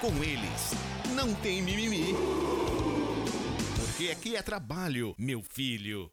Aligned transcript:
Com 0.00 0.12
eles, 0.22 0.72
não 1.14 1.34
tem 1.36 1.62
mimimi. 1.62 2.14
Porque 3.80 4.10
aqui 4.10 4.36
é 4.36 4.42
trabalho, 4.42 5.14
meu 5.18 5.42
filho. 5.42 6.10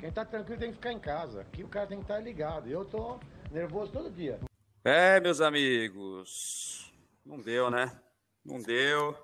Quem 0.00 0.10
tá 0.10 0.24
tranquilo 0.24 0.58
tem 0.58 0.70
que 0.70 0.76
ficar 0.76 0.92
em 0.92 0.98
casa. 0.98 1.42
Aqui 1.42 1.62
o 1.62 1.68
cara 1.68 1.86
tem 1.86 1.98
que 1.98 2.04
estar 2.04 2.18
ligado. 2.18 2.68
Eu 2.68 2.84
tô 2.84 3.18
nervoso 3.50 3.92
todo 3.92 4.10
dia. 4.10 4.40
É, 4.84 5.20
meus 5.20 5.40
amigos. 5.40 6.92
Não 7.24 7.38
deu, 7.40 7.70
né? 7.70 7.98
Não 8.44 8.60
deu. 8.60 9.16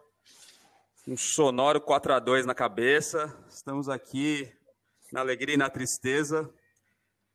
Um 1.06 1.16
sonoro 1.16 1.80
4 1.80 2.14
a 2.14 2.18
2 2.18 2.46
na 2.46 2.54
cabeça. 2.54 3.36
Estamos 3.48 3.88
aqui 3.88 4.50
na 5.12 5.20
alegria 5.20 5.56
e 5.56 5.58
na 5.58 5.68
tristeza. 5.68 6.48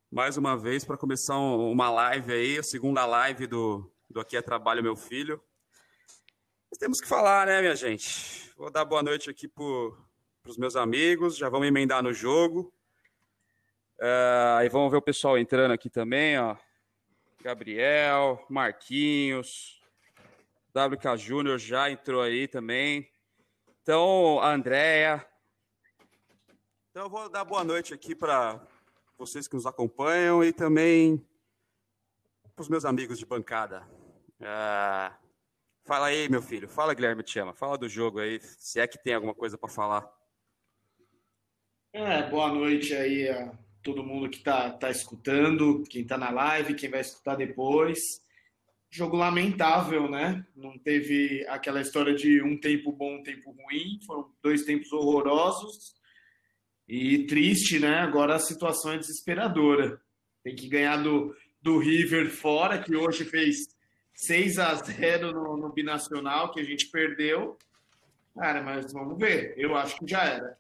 Mais 0.10 0.38
uma 0.38 0.58
vez 0.58 0.86
para 0.86 0.98
começar 0.98 1.38
uma 1.38 1.90
live 1.90 2.32
aí, 2.32 2.58
a 2.58 2.64
segunda 2.64 3.06
live 3.06 3.46
do, 3.46 3.92
do 4.10 4.22
Aqui 4.22 4.38
é 4.38 4.42
Trabalho 4.42 4.82
Meu 4.82 4.96
Filho. 4.96 5.42
Mas 6.76 6.80
temos 6.80 7.00
que 7.00 7.08
falar, 7.08 7.48
né, 7.48 7.62
minha 7.62 7.74
gente? 7.74 8.52
Vou 8.58 8.70
dar 8.70 8.84
boa 8.84 9.02
noite 9.02 9.30
aqui 9.30 9.48
para 9.48 9.64
os 10.46 10.58
meus 10.58 10.76
amigos, 10.76 11.38
já 11.38 11.48
vamos 11.48 11.70
emendar 11.70 12.04
no 12.04 12.12
jogo. 12.12 12.70
Uh, 13.98 14.58
aí 14.58 14.68
vamos 14.68 14.92
ver 14.92 14.98
o 14.98 15.02
pessoal 15.02 15.38
entrando 15.38 15.72
aqui 15.72 15.90
também, 15.90 16.38
ó. 16.38 16.58
Gabriel, 17.42 18.46
Marquinhos, 18.50 19.82
WK 20.74 21.16
Júnior 21.18 21.58
já 21.60 21.90
entrou 21.90 22.22
aí 22.22 22.46
também. 22.46 23.10
Então, 23.82 24.42
a 24.42 24.54
Andréia. 24.54 25.26
Então, 26.92 27.04
eu 27.04 27.10
vou 27.10 27.30
dar 27.30 27.46
boa 27.46 27.64
noite 27.64 27.94
aqui 27.94 28.14
para 28.14 28.62
vocês 29.18 29.48
que 29.48 29.56
nos 29.56 29.66
acompanham 29.66 30.44
e 30.44 30.52
também 30.52 31.26
para 32.54 32.64
os 32.64 32.68
meus 32.68 32.84
amigos 32.84 33.18
de 33.18 33.26
bancada. 33.26 33.88
Uh, 34.42 35.25
fala 35.86 36.08
aí, 36.08 36.28
meu 36.28 36.42
filho. 36.42 36.68
Fala, 36.68 36.94
Guilherme 36.94 37.24
te 37.24 37.32
chama. 37.32 37.54
Fala 37.54 37.78
do 37.78 37.88
jogo 37.88 38.20
aí, 38.20 38.40
se 38.42 38.80
é 38.80 38.88
que 38.88 39.02
tem 39.02 39.14
alguma 39.14 39.34
coisa 39.34 39.58
para 39.58 39.70
falar. 39.70 40.06
É, 41.94 42.30
boa 42.30 42.52
noite 42.52 42.94
aí 42.94 43.30
a 43.30 43.54
todo 43.82 44.04
mundo 44.04 44.30
que 44.30 44.38
está 44.38 44.72
tá 44.72 44.90
escutando, 44.90 45.84
quem 45.90 46.02
está 46.02 46.18
na 46.18 46.30
live, 46.30 46.74
quem 46.74 46.90
vai 46.90 47.02
escutar 47.02 47.36
depois. 47.36 48.00
Jogo 48.90 49.16
lamentável, 49.16 50.10
né? 50.10 50.46
Não 50.56 50.78
teve 50.78 51.46
aquela 51.48 51.82
história 51.82 52.14
de 52.14 52.42
um 52.42 52.60
tempo 52.60 52.92
bom, 52.92 53.18
um 53.18 53.24
tempo 53.24 53.52
ruim. 53.52 54.00
Foram 54.06 54.30
dois 54.42 54.64
tempos 54.64 54.92
horrorosos 54.92 55.94
e 56.88 57.26
triste, 57.26 57.80
né? 57.80 58.00
Agora 58.00 58.36
a 58.36 58.40
situação 58.40 58.94
é 58.94 58.98
desesperadora. 58.98 60.02
Tem 60.44 60.56
que 60.56 60.68
ganhar 60.68 60.98
do, 60.98 61.36
do 61.62 61.78
River 61.78 62.30
fora, 62.30 62.82
que 62.82 62.96
hoje 62.96 63.26
fez 63.26 63.75
6 64.16 64.60
a 64.60 64.74
0 64.74 65.34
no, 65.34 65.58
no 65.58 65.70
Binacional, 65.70 66.52
que 66.52 66.60
a 66.60 66.64
gente 66.64 66.88
perdeu. 66.88 67.58
Cara, 68.34 68.64
mas 68.64 68.92
vamos 68.92 69.18
ver. 69.18 69.54
Eu 69.58 69.76
acho 69.76 69.98
que 70.00 70.08
já 70.08 70.24
era. 70.24 70.58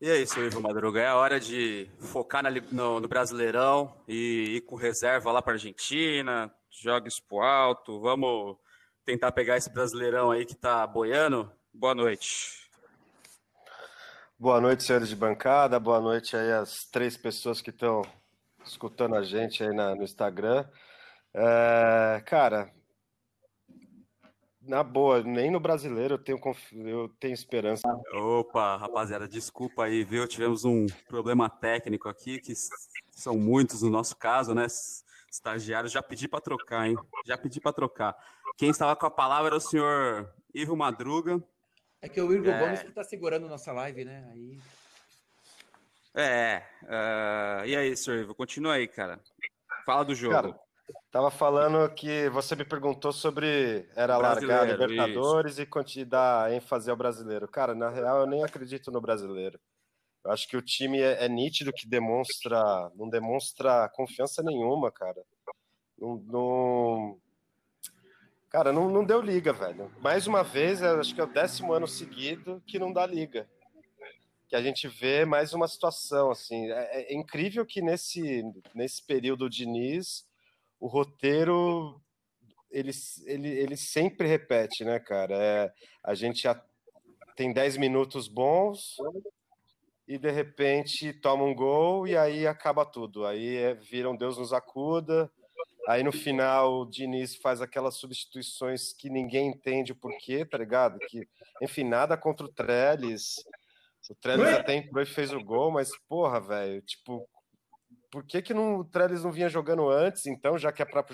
E 0.00 0.08
é 0.08 0.16
isso, 0.16 0.40
Ivo 0.40 0.62
Madruga. 0.62 1.00
É 1.00 1.06
a 1.08 1.16
hora 1.16 1.38
de 1.38 1.86
focar 1.98 2.42
na, 2.42 2.50
no, 2.50 3.00
no, 3.00 3.06
Brasileirão 3.06 3.94
e 4.08 4.56
ir 4.56 4.60
com 4.62 4.74
reserva 4.74 5.30
lá 5.30 5.42
para 5.42 5.52
Argentina, 5.52 6.50
jogues 6.70 7.20
pro 7.20 7.40
alto. 7.40 8.00
Vamos 8.00 8.56
tentar 9.04 9.30
pegar 9.32 9.58
esse 9.58 9.70
Brasileirão 9.70 10.30
aí 10.30 10.46
que 10.46 10.54
tá 10.54 10.86
boiando. 10.86 11.52
Boa 11.72 11.94
noite. 11.94 12.70
Boa 14.38 14.58
noite, 14.58 14.84
senhores 14.84 15.10
de 15.10 15.16
bancada. 15.16 15.78
Boa 15.78 16.00
noite 16.00 16.34
aí 16.34 16.50
às 16.50 16.84
três 16.84 17.18
pessoas 17.18 17.60
que 17.60 17.68
estão 17.68 18.00
escutando 18.64 19.14
a 19.14 19.22
gente 19.22 19.62
aí 19.62 19.74
na, 19.74 19.94
no 19.94 20.02
Instagram. 20.02 20.64
É, 21.32 22.22
cara, 22.26 22.72
na 24.60 24.82
boa, 24.82 25.22
nem 25.22 25.50
no 25.50 25.58
brasileiro 25.58 26.14
eu 26.14 26.18
tenho, 26.18 26.38
conf... 26.38 26.72
eu 26.72 27.08
tenho 27.20 27.34
esperança. 27.34 27.88
Opa, 28.12 28.76
rapaziada, 28.76 29.26
desculpa 29.26 29.84
aí, 29.84 30.04
viu? 30.04 30.26
Tivemos 30.28 30.64
um 30.64 30.86
problema 31.08 31.48
técnico 31.48 32.08
aqui, 32.08 32.38
que 32.38 32.52
são 33.10 33.36
muitos 33.36 33.82
no 33.82 33.90
nosso 33.90 34.16
caso, 34.16 34.54
né? 34.54 34.66
Estagiários, 35.30 35.92
já 35.92 36.02
pedi 36.02 36.28
para 36.28 36.40
trocar, 36.40 36.88
hein? 36.88 36.96
Já 37.24 37.38
pedi 37.38 37.60
para 37.60 37.72
trocar. 37.72 38.16
Quem 38.56 38.70
estava 38.70 38.96
com 38.96 39.06
a 39.06 39.10
palavra 39.10 39.48
era 39.48 39.56
o 39.56 39.60
senhor 39.60 40.32
Ivo 40.52 40.76
Madruga. 40.76 41.42
É 42.02 42.08
que 42.08 42.20
o 42.20 42.32
Igor 42.32 42.52
é... 42.52 42.60
Gomes 42.60 42.82
que 42.82 42.92
tá 42.92 43.04
segurando 43.04 43.48
nossa 43.48 43.72
live, 43.72 44.04
né? 44.04 44.28
Aí. 44.32 44.58
É. 46.14 46.62
Uh... 46.82 47.66
E 47.66 47.76
aí, 47.76 47.96
senhor 47.96 48.20
Ivo, 48.20 48.34
continua 48.34 48.74
aí, 48.74 48.88
cara. 48.88 49.20
Fala 49.86 50.04
do 50.04 50.14
jogo. 50.14 50.34
Cara, 50.34 50.60
Tava 51.10 51.28
falando 51.28 51.92
que 51.92 52.28
você 52.28 52.54
me 52.54 52.64
perguntou 52.64 53.12
sobre 53.12 53.84
era 53.96 54.16
largar 54.16 54.64
Libertadores 54.68 55.54
isso. 55.54 55.62
e 55.62 55.66
continuar 55.66 56.52
ênfase 56.52 56.88
ao 56.88 56.96
brasileiro. 56.96 57.48
Cara, 57.48 57.74
na 57.74 57.88
real 57.88 58.20
eu 58.20 58.26
nem 58.28 58.44
acredito 58.44 58.92
no 58.92 59.00
brasileiro. 59.00 59.58
Eu 60.24 60.30
acho 60.30 60.46
que 60.46 60.56
o 60.56 60.62
time 60.62 61.00
é, 61.00 61.24
é 61.24 61.28
nítido 61.28 61.72
que 61.72 61.88
demonstra, 61.88 62.92
não 62.94 63.08
demonstra 63.08 63.88
confiança 63.88 64.40
nenhuma, 64.40 64.92
cara. 64.92 65.20
Não, 65.98 66.16
não... 66.26 67.18
Cara, 68.48 68.72
não, 68.72 68.88
não 68.88 69.04
deu 69.04 69.20
liga, 69.20 69.52
velho. 69.52 69.90
Mais 70.00 70.28
uma 70.28 70.44
vez, 70.44 70.80
acho 70.80 71.12
que 71.12 71.20
é 71.20 71.24
o 71.24 71.32
décimo 71.32 71.72
ano 71.72 71.88
seguido 71.88 72.62
que 72.64 72.78
não 72.78 72.92
dá 72.92 73.04
liga. 73.04 73.48
Que 74.48 74.54
a 74.54 74.62
gente 74.62 74.86
vê 74.86 75.24
mais 75.24 75.54
uma 75.54 75.66
situação, 75.66 76.30
assim. 76.30 76.70
É, 76.70 77.12
é 77.12 77.14
incrível 77.14 77.66
que 77.66 77.82
nesse, 77.82 78.44
nesse 78.74 79.04
período 79.04 79.50
de 79.50 79.64
Diniz 79.64 80.29
o 80.80 80.86
roteiro 80.86 82.00
ele, 82.70 82.92
ele, 83.26 83.48
ele 83.48 83.76
sempre 83.76 84.26
repete, 84.26 84.84
né, 84.84 84.98
cara? 84.98 85.36
É, 85.36 85.72
a 86.02 86.14
gente 86.14 86.42
já 86.42 86.60
tem 87.36 87.52
10 87.52 87.76
minutos 87.76 88.28
bons 88.28 88.96
e 90.06 90.18
de 90.18 90.30
repente 90.30 91.12
toma 91.12 91.44
um 91.44 91.54
gol 91.54 92.06
e 92.06 92.16
aí 92.16 92.46
acaba 92.46 92.86
tudo. 92.86 93.26
Aí 93.26 93.56
é, 93.56 93.74
viram 93.74 94.16
Deus 94.16 94.38
nos 94.38 94.52
acuda. 94.52 95.30
Aí 95.88 96.02
no 96.02 96.12
final 96.12 96.80
o 96.80 96.86
Diniz 96.86 97.34
faz 97.36 97.60
aquelas 97.60 97.96
substituições 97.96 98.92
que 98.92 99.10
ninguém 99.10 99.48
entende 99.48 99.92
o 99.92 99.96
porquê, 99.96 100.44
tá 100.44 100.56
ligado? 100.56 100.98
Que, 101.08 101.28
enfim, 101.60 101.84
nada 101.84 102.16
contra 102.16 102.46
o 102.46 102.52
Trellis. 102.52 103.36
O 104.08 104.14
Trellis 104.14 104.48
até 104.54 104.74
entrou 104.74 105.02
e 105.02 105.06
fez 105.06 105.32
o 105.32 105.42
gol, 105.42 105.70
mas 105.70 105.90
porra, 106.08 106.40
velho, 106.40 106.80
tipo, 106.82 107.28
por 108.10 108.24
que, 108.24 108.42
que 108.42 108.52
não, 108.52 108.80
o 108.80 108.84
Trellis 108.84 109.22
não 109.22 109.30
vinha 109.30 109.48
jogando 109.48 109.88
antes, 109.88 110.26
então, 110.26 110.58
já 110.58 110.72
que 110.72 110.82
é 110.82 110.84
para 110.84 111.04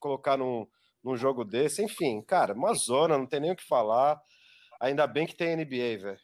colocar 0.00 0.36
num, 0.36 0.66
num 1.04 1.16
jogo 1.16 1.44
desse? 1.44 1.82
Enfim, 1.82 2.22
cara, 2.22 2.54
uma 2.54 2.72
zona, 2.74 3.18
não 3.18 3.26
tem 3.26 3.40
nem 3.40 3.52
o 3.52 3.56
que 3.56 3.66
falar. 3.66 4.20
Ainda 4.80 5.06
bem 5.06 5.26
que 5.26 5.36
tem 5.36 5.56
NBA, 5.56 5.98
velho. 6.02 6.20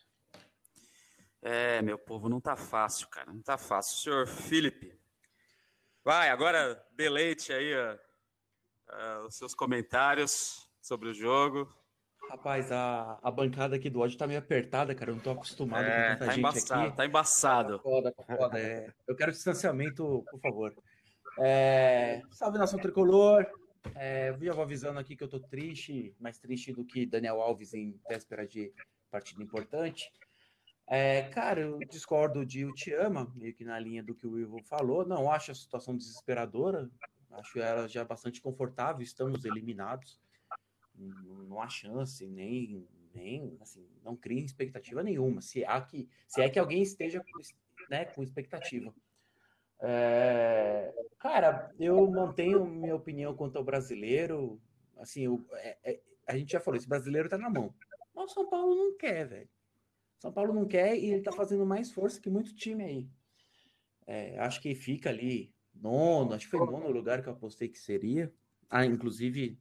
É, 1.43 1.83
meu 1.83 1.99
povo, 1.99 2.29
não 2.29 2.41
tá 2.41 2.57
fácil, 2.57 3.07
cara. 3.09 3.31
Não 3.31 3.43
tá 3.43 3.59
fácil. 3.59 3.99
Senhor 3.99 4.27
Felipe, 4.27 4.99
vai, 6.03 6.31
agora 6.31 6.83
deleite 6.93 7.53
aí 7.53 7.75
uh, 7.75 7.99
uh, 8.91 9.27
os 9.27 9.37
seus 9.37 9.55
comentários 9.55 10.67
sobre 10.81 11.11
o 11.11 11.15
jogo. 11.15 11.71
Rapaz, 12.31 12.73
a, 12.73 13.19
a 13.23 13.31
bancada 13.31 13.77
aqui 13.77 13.89
do 13.89 14.01
ódio 14.01 14.19
tá 14.19 14.27
meio 14.27 14.39
apertada, 14.39 14.95
cara. 14.95 15.11
Eu 15.11 15.15
não 15.17 15.23
tô 15.23 15.31
acostumado 15.31 15.85
é, 15.85 15.91
com 15.91 16.13
tanta 16.13 16.27
tá 16.27 16.33
gente 16.33 16.39
embaçado, 16.39 16.83
aqui. 16.83 16.97
Tá 16.97 17.07
embaçado. 17.07 17.77
Tá 17.77 17.83
foda, 17.83 18.13
tá 18.13 18.37
foda. 18.37 18.59
É. 18.59 18.93
Eu 19.07 19.15
quero 19.17 19.33
distanciamento, 19.33 20.25
por 20.31 20.41
favor. 20.41 20.75
É, 21.39 22.23
salve 22.31 22.59
nação 22.59 22.79
tricolor. 22.79 23.47
É, 23.95 24.31
eu 24.31 24.45
já 24.45 24.53
vou 24.53 24.63
avisando 24.63 24.99
aqui 24.99 25.15
que 25.15 25.23
eu 25.23 25.29
tô 25.29 25.39
triste, 25.39 26.15
mais 26.19 26.39
triste 26.39 26.73
do 26.73 26.85
que 26.85 27.05
Daniel 27.07 27.41
Alves 27.41 27.75
em 27.75 27.99
véspera 28.09 28.47
de 28.47 28.73
partida 29.11 29.43
importante. 29.43 30.11
É, 30.87 31.23
cara, 31.23 31.61
eu 31.61 31.79
discordo 31.79 32.45
de 32.45 32.65
o 32.65 32.73
Te 32.73 32.93
Ama, 32.93 33.31
meio 33.35 33.55
que 33.55 33.65
na 33.65 33.79
linha 33.79 34.03
do 34.03 34.15
que 34.15 34.27
o 34.27 34.39
Ivo 34.39 34.63
falou. 34.65 35.07
Não 35.07 35.31
acho 35.31 35.51
a 35.51 35.55
situação 35.55 35.97
desesperadora, 35.97 36.91
acho 37.33 37.59
ela 37.59 37.89
já 37.89 38.05
bastante 38.05 38.41
confortável. 38.41 39.03
Estamos 39.03 39.45
eliminados 39.45 40.19
não 40.97 41.61
há 41.61 41.69
chance, 41.69 42.27
nem, 42.27 42.87
nem 43.15 43.57
assim, 43.61 43.87
não 44.03 44.17
cria 44.17 44.45
expectativa 44.45 45.03
nenhuma. 45.03 45.41
Se, 45.41 45.65
há 45.65 45.81
que, 45.81 46.09
se 46.27 46.41
é 46.41 46.49
que 46.49 46.59
alguém 46.59 46.83
esteja 46.83 47.23
né, 47.91 48.05
com 48.05 48.23
expectativa. 48.23 48.95
É, 49.81 50.95
cara, 51.19 51.73
eu 51.79 52.11
mantenho 52.11 52.65
minha 52.65 52.95
opinião 52.95 53.35
quanto 53.35 53.57
ao 53.57 53.65
brasileiro. 53.65 54.61
Assim, 54.97 55.23
eu, 55.23 55.45
é, 55.53 55.79
é, 55.85 56.01
a 56.27 56.37
gente 56.37 56.53
já 56.53 56.61
falou, 56.61 56.79
esse 56.79 56.89
brasileiro 56.89 57.29
tá 57.29 57.37
na 57.37 57.51
mão. 57.51 57.75
Mas 58.15 58.31
o 58.31 58.35
São 58.35 58.49
Paulo 58.49 58.75
não 58.75 58.97
quer, 58.97 59.27
velho. 59.27 59.49
São 60.19 60.33
Paulo 60.33 60.55
não 60.55 60.67
quer 60.67 60.97
e 60.97 61.11
ele 61.11 61.23
tá 61.23 61.33
fazendo 61.33 61.67
mais 61.67 61.91
força 61.91 62.21
que 62.21 62.31
muito 62.31 62.55
time 62.55 62.83
aí. 62.85 63.09
É, 64.07 64.39
acho 64.39 64.61
que 64.61 64.75
fica 64.75 65.11
ali 65.11 65.53
nono, 65.75 66.35
acho 66.35 66.47
que 66.49 66.57
foi 66.57 66.67
nono 66.67 66.91
lugar 66.91 67.23
que 67.23 67.29
eu 67.29 67.33
apostei 67.33 67.69
que 67.69 67.79
seria. 67.79 68.33
Ah, 68.71 68.87
inclusive, 68.87 69.59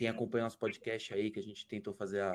quem 0.00 0.08
acompanha 0.08 0.44
nosso 0.44 0.58
podcast 0.58 1.12
aí, 1.12 1.30
que 1.30 1.38
a 1.38 1.42
gente 1.42 1.68
tentou 1.68 1.92
fazer 1.92 2.22
a, 2.22 2.32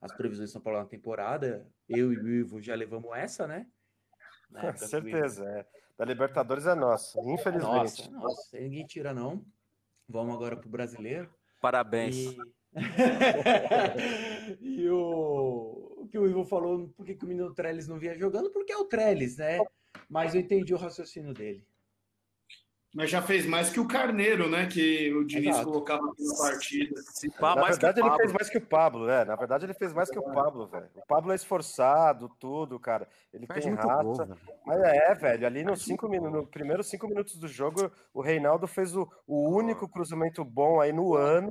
as 0.00 0.10
previsões 0.10 0.48
de 0.48 0.52
São 0.52 0.60
Paulo 0.60 0.80
na 0.80 0.84
temporada, 0.84 1.64
eu 1.88 2.12
e 2.12 2.18
o 2.18 2.28
Ivo 2.28 2.60
já 2.60 2.74
levamos 2.74 3.16
essa, 3.16 3.46
né? 3.46 3.68
Com 4.50 4.76
certeza, 4.76 5.48
é. 5.48 5.64
Da 5.96 6.04
Libertadores 6.04 6.66
é 6.66 6.74
nossa, 6.74 7.20
infelizmente. 7.20 7.62
Nossa, 7.62 8.10
nossa, 8.10 8.58
ninguém 8.58 8.84
tira, 8.84 9.14
não. 9.14 9.46
Vamos 10.08 10.34
agora 10.34 10.56
pro 10.56 10.68
brasileiro. 10.68 11.32
Parabéns. 11.60 12.16
E, 12.16 12.36
e 14.82 14.90
o... 14.90 15.98
o 15.98 16.08
que 16.10 16.18
o 16.18 16.26
Ivo 16.26 16.44
falou, 16.44 16.88
por 16.96 17.06
que, 17.06 17.14
que 17.14 17.24
o 17.24 17.28
menino 17.28 17.54
Trellis 17.54 17.86
não 17.86 18.00
vinha 18.00 18.18
jogando? 18.18 18.50
Porque 18.50 18.72
é 18.72 18.76
o 18.76 18.86
Trellis, 18.86 19.36
né? 19.36 19.60
Mas 20.08 20.34
eu 20.34 20.40
entendi 20.40 20.74
o 20.74 20.78
raciocínio 20.78 21.32
dele. 21.32 21.64
Mas 22.94 23.10
já 23.10 23.20
fez 23.20 23.44
mais 23.44 23.70
que 23.70 23.80
o 23.80 23.88
Carneiro, 23.88 24.48
né? 24.48 24.66
Que 24.66 25.12
o 25.12 25.24
Diniz 25.24 25.48
Exato. 25.48 25.64
colocava 25.64 26.02
na 26.02 26.36
partida. 26.38 26.94
Na 27.42 27.54
verdade, 27.64 28.00
ele 28.00 28.16
fez 28.16 28.32
mais 28.32 28.48
que 28.48 28.58
o 28.58 28.60
Pablo, 28.60 29.06
né? 29.06 29.24
Na 29.24 29.34
verdade, 29.34 29.66
ele 29.66 29.74
fez 29.74 29.92
mais 29.92 30.08
que 30.08 30.18
o 30.18 30.22
Pablo, 30.22 30.68
velho. 30.68 30.88
O 30.94 31.06
Pablo 31.06 31.32
é 31.32 31.34
esforçado, 31.34 32.30
tudo, 32.38 32.78
cara. 32.78 33.08
Ele 33.32 33.46
faz 33.48 33.64
tem 33.64 33.74
raça. 33.74 34.02
Gol, 34.02 34.36
mas 34.64 34.80
é, 34.80 35.12
velho, 35.14 35.44
ali 35.44 35.64
nos 35.64 35.82
cinco 35.82 36.08
minutos, 36.08 36.32
no 36.32 36.46
primeiros 36.46 36.86
cinco 36.86 37.08
minutos 37.08 37.36
do 37.36 37.48
jogo, 37.48 37.90
o 38.12 38.22
Reinaldo 38.22 38.68
fez 38.68 38.94
o, 38.94 39.10
o 39.26 39.50
único 39.50 39.88
cruzamento 39.88 40.44
bom 40.44 40.80
aí 40.80 40.92
no 40.92 41.16
ano. 41.16 41.50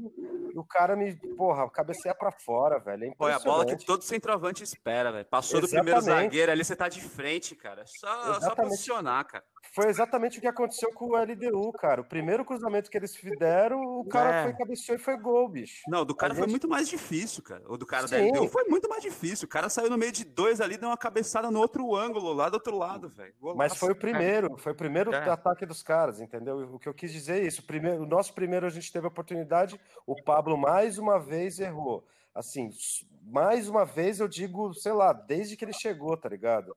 E 0.54 0.58
o 0.58 0.64
cara 0.64 0.96
me, 0.96 1.16
porra, 1.36 1.68
cabeceia 1.70 2.14
pra 2.14 2.32
fora, 2.32 2.80
velho. 2.80 3.06
É 3.06 3.12
Pô, 3.16 3.28
é 3.28 3.34
a 3.34 3.40
bola 3.40 3.66
que 3.66 3.76
todo 3.84 4.04
centroavante 4.04 4.64
espera, 4.64 5.12
velho. 5.12 5.26
Passou 5.26 5.60
Exatamente. 5.60 5.72
do 5.72 5.84
primeiro 5.84 6.02
zagueiro 6.02 6.52
ali, 6.52 6.64
você 6.64 6.76
tá 6.76 6.88
de 6.88 7.02
frente, 7.02 7.56
cara. 7.56 7.82
É 7.82 7.86
só, 7.86 8.40
só 8.40 8.56
posicionar, 8.56 9.26
cara. 9.26 9.44
Foi 9.74 9.88
exatamente 9.88 10.38
o 10.38 10.42
que 10.42 10.48
aconteceu 10.48 10.94
com 10.94 11.08
o 11.08 11.16
LDU, 11.34 11.72
cara. 11.74 12.02
O 12.02 12.06
primeiro 12.06 12.46
cruzamento 12.46 12.90
que 12.90 12.98
eles 12.98 13.16
fizeram, 13.16 13.82
o 14.00 14.06
cara 14.06 14.36
é. 14.36 14.44
foi 14.44 14.54
cabeceou 14.54 14.96
e 14.98 15.00
foi 15.00 15.18
gol, 15.18 15.48
bicho. 15.48 15.84
Não, 15.88 16.06
do 16.06 16.16
cara 16.16 16.34
a 16.34 16.36
foi 16.36 16.44
gente... 16.44 16.52
muito 16.52 16.68
mais 16.68 16.88
difícil, 16.88 17.44
cara. 17.44 17.64
O 17.68 17.78
do 17.78 17.86
cara 17.86 18.08
Sim. 18.08 18.32
da 18.32 18.40
LDU 18.40 18.50
foi 18.50 18.64
muito 18.66 18.90
mais 18.90 19.02
difícil. 19.02 19.46
O 19.46 19.50
cara 19.50 19.70
saiu 19.70 19.90
no 19.90 19.98
meio 19.98 20.12
de 20.12 20.24
dois 20.24 20.62
ali, 20.62 20.78
deu 20.78 20.90
uma 20.90 20.98
cabeçada 20.98 21.50
no 21.52 21.60
outro 21.60 21.96
ângulo, 21.96 22.34
lá 22.34 22.50
do 22.50 22.56
outro 22.56 22.78
lado, 22.78 23.10
velho. 23.10 23.34
Mas 23.56 23.76
foi 23.76 23.92
o 23.92 23.96
primeiro, 23.96 24.58
foi 24.58 24.72
o 24.72 24.76
primeiro 24.76 25.14
é. 25.14 25.30
ataque 25.30 25.66
dos 25.66 25.84
caras, 25.84 26.20
entendeu? 26.20 26.58
O 26.74 26.80
que 26.80 26.88
eu 26.88 26.94
quis 26.94 27.12
dizer 27.12 27.42
é 27.42 27.48
isso. 27.48 27.64
Primeiro, 27.64 28.04
o 28.04 28.08
nosso 28.08 28.34
primeiro 28.34 28.66
a 28.66 28.70
gente 28.70 28.92
teve 28.92 29.06
a 29.06 29.10
oportunidade, 29.10 29.80
o 30.06 30.16
Pablo 30.24 30.58
mais 30.58 30.98
uma 30.98 31.20
vez 31.20 31.60
errou. 31.60 32.06
Assim, 32.34 32.70
mais 33.24 33.70
uma 33.70 33.86
vez 33.86 34.20
eu 34.20 34.28
digo, 34.28 34.74
sei 34.74 34.92
lá, 34.92 35.14
desde 35.14 35.56
que 35.56 35.64
ele 35.64 35.74
chegou, 35.74 36.18
tá 36.18 36.28
ligado? 36.28 36.76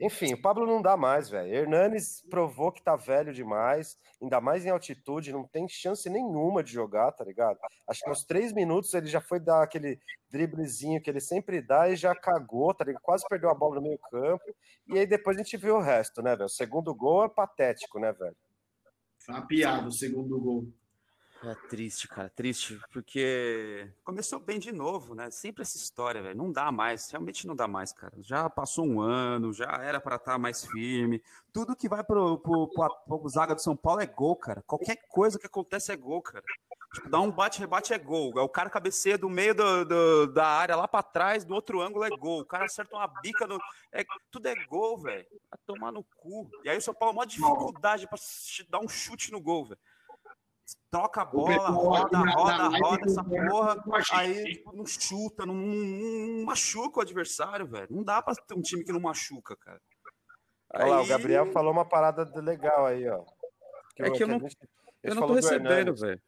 Enfim, 0.00 0.34
o 0.34 0.42
Pablo 0.42 0.66
não 0.66 0.82
dá 0.82 0.96
mais, 0.96 1.28
velho. 1.28 1.54
Hernanes 1.54 2.22
provou 2.28 2.72
que 2.72 2.82
tá 2.82 2.96
velho 2.96 3.32
demais, 3.32 3.96
ainda 4.20 4.40
mais 4.40 4.64
em 4.66 4.70
altitude, 4.70 5.32
não 5.32 5.46
tem 5.46 5.68
chance 5.68 6.10
nenhuma 6.10 6.64
de 6.64 6.72
jogar, 6.72 7.12
tá 7.12 7.24
ligado? 7.24 7.58
Acho 7.88 8.00
que 8.02 8.08
nos 8.08 8.24
três 8.24 8.52
minutos 8.52 8.92
ele 8.92 9.06
já 9.06 9.20
foi 9.20 9.38
dar 9.38 9.62
aquele 9.62 10.00
driblezinho 10.28 11.00
que 11.00 11.08
ele 11.08 11.20
sempre 11.20 11.62
dá 11.62 11.88
e 11.88 11.96
já 11.96 12.12
cagou, 12.14 12.74
tá 12.74 12.84
ligado? 12.84 13.02
Quase 13.02 13.24
perdeu 13.28 13.50
a 13.50 13.54
bola 13.54 13.76
no 13.76 13.82
meio 13.82 13.98
campo. 14.10 14.44
E 14.88 14.98
aí 14.98 15.06
depois 15.06 15.36
a 15.36 15.42
gente 15.42 15.56
viu 15.56 15.76
o 15.76 15.80
resto, 15.80 16.22
né, 16.22 16.34
velho? 16.34 16.46
O 16.46 16.48
segundo 16.48 16.92
gol 16.92 17.24
é 17.24 17.28
patético, 17.28 18.00
né, 18.00 18.12
velho? 18.12 18.36
Foi 19.20 19.34
uma 19.34 19.46
piada 19.46 19.86
o 19.86 19.92
segundo 19.92 20.40
gol. 20.40 20.66
É 21.46 21.54
triste, 21.68 22.08
cara, 22.08 22.30
triste, 22.30 22.80
porque 22.90 23.90
começou 24.02 24.40
bem 24.40 24.58
de 24.58 24.72
novo, 24.72 25.14
né? 25.14 25.30
Sempre 25.30 25.60
essa 25.60 25.76
história, 25.76 26.22
velho. 26.22 26.38
Não 26.38 26.50
dá 26.50 26.72
mais, 26.72 27.10
realmente 27.10 27.46
não 27.46 27.54
dá 27.54 27.68
mais, 27.68 27.92
cara. 27.92 28.14
Já 28.22 28.48
passou 28.48 28.86
um 28.86 28.98
ano, 28.98 29.52
já 29.52 29.66
era 29.82 30.00
para 30.00 30.16
estar 30.16 30.32
tá 30.32 30.38
mais 30.38 30.64
firme. 30.64 31.22
Tudo 31.52 31.76
que 31.76 31.86
vai 31.86 32.02
pro, 32.02 32.38
pro, 32.38 32.68
pro, 32.68 32.96
pro 33.06 33.28
zaga 33.28 33.54
do 33.54 33.60
São 33.60 33.76
Paulo 33.76 34.00
é 34.00 34.06
gol, 34.06 34.36
cara. 34.36 34.62
Qualquer 34.66 34.96
coisa 35.08 35.38
que 35.38 35.46
acontece 35.46 35.92
é 35.92 35.96
gol, 35.96 36.22
cara. 36.22 36.42
Tipo, 36.94 37.10
dá 37.10 37.20
um 37.20 37.30
bate-rebate 37.30 37.92
é 37.92 37.98
gol. 37.98 38.32
O 38.36 38.48
cara 38.48 38.70
cabeceia 38.70 39.18
do 39.18 39.28
meio 39.28 39.54
do, 39.54 39.84
do 39.84 40.26
da 40.28 40.46
área 40.46 40.76
lá 40.76 40.88
para 40.88 41.02
trás, 41.02 41.44
do 41.44 41.52
outro 41.52 41.82
ângulo 41.82 42.04
é 42.04 42.10
gol. 42.10 42.40
O 42.40 42.46
cara 42.46 42.64
acerta 42.64 42.96
uma 42.96 43.06
bica 43.20 43.46
no. 43.46 43.58
É, 43.92 44.02
tudo 44.30 44.46
é 44.46 44.54
gol, 44.66 44.96
velho. 44.96 45.26
Vai 45.50 45.58
tomar 45.66 45.92
no 45.92 46.02
cu. 46.04 46.48
E 46.64 46.70
aí 46.70 46.78
o 46.78 46.80
São 46.80 46.94
Paulo 46.94 47.12
é 47.12 47.18
uma 47.18 47.26
dificuldade 47.26 48.06
para 48.06 48.18
dar 48.70 48.80
um 48.80 48.88
chute 48.88 49.30
no 49.30 49.40
gol, 49.40 49.66
velho 49.66 49.80
troca 50.90 51.22
a 51.22 51.24
bola, 51.24 51.68
roda, 51.68 52.18
roda, 52.18 52.68
roda 52.78 53.02
essa 53.04 53.24
porra, 53.24 53.76
aí 54.12 54.62
não 54.72 54.86
chuta, 54.86 55.44
não, 55.44 55.54
não, 55.54 56.44
machuca 56.44 56.98
o 56.98 57.02
adversário, 57.02 57.66
velho. 57.66 57.88
Não 57.90 58.04
dá 58.04 58.22
pra 58.22 58.34
ter 58.34 58.54
um 58.54 58.62
time 58.62 58.84
que 58.84 58.92
não 58.92 59.00
machuca, 59.00 59.56
cara. 59.56 59.80
Olha 60.72 60.84
aí... 60.84 60.90
lá, 60.90 61.02
o 61.02 61.06
Gabriel 61.06 61.52
falou 61.52 61.72
uma 61.72 61.84
parada 61.84 62.24
legal 62.40 62.86
aí, 62.86 63.08
ó. 63.08 63.24
Que 63.96 64.02
é 64.04 64.10
que 64.10 64.22
eu, 64.22 64.28
não, 64.28 64.40
gente, 64.40 64.56
eu 65.02 65.14
não 65.14 65.26
tô 65.26 65.34
recebendo, 65.34 65.94
velho. 65.94 66.20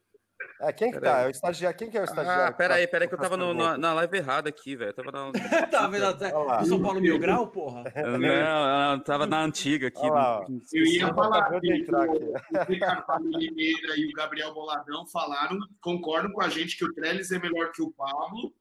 É, 0.59 0.73
quem 0.73 0.91
que 0.91 0.99
tá? 0.99 1.21
É 1.21 1.27
o 1.27 1.29
estagiário. 1.29 1.77
Quem 1.77 1.89
que 1.89 1.97
é 1.97 2.01
o 2.01 2.03
estagiário? 2.03 2.45
Ah, 2.45 2.51
peraí, 2.51 2.87
peraí, 2.87 3.07
que 3.07 3.13
eu 3.13 3.19
tava 3.19 3.37
no, 3.37 3.53
na, 3.53 3.77
na, 3.77 3.93
live 3.93 4.17
errada 4.17 4.49
aqui, 4.49 4.75
velho. 4.75 4.93
Tava 4.93 5.11
na. 5.11 5.31
tava 5.69 5.89
vendo 5.89 6.05
até. 6.05 6.31
São 6.65 6.81
Paulo 6.81 6.99
Mil 6.99 7.19
Grau, 7.19 7.47
porra? 7.47 7.83
Não, 8.17 8.17
não, 8.17 8.99
tava 9.01 9.27
na 9.27 9.41
antiga 9.43 9.87
aqui. 9.87 9.99
Olá, 9.99 10.45
eu 10.73 10.85
ia 10.85 11.13
falar 11.13 11.49
que 11.49 11.55
o 11.55 12.63
Ricardo 12.67 13.29
Limeira 13.37 13.95
e 13.97 14.07
o 14.07 14.13
Gabriel 14.13 14.53
Boladão 14.53 15.05
falaram, 15.07 15.57
concordam 15.81 16.31
com 16.31 16.41
a 16.41 16.49
gente 16.49 16.77
que 16.77 16.85
o 16.85 16.93
Trellis 16.93 17.31
é 17.31 17.39
melhor 17.39 17.71
que 17.71 17.81
o 17.81 17.91
Pablo. 17.91 18.53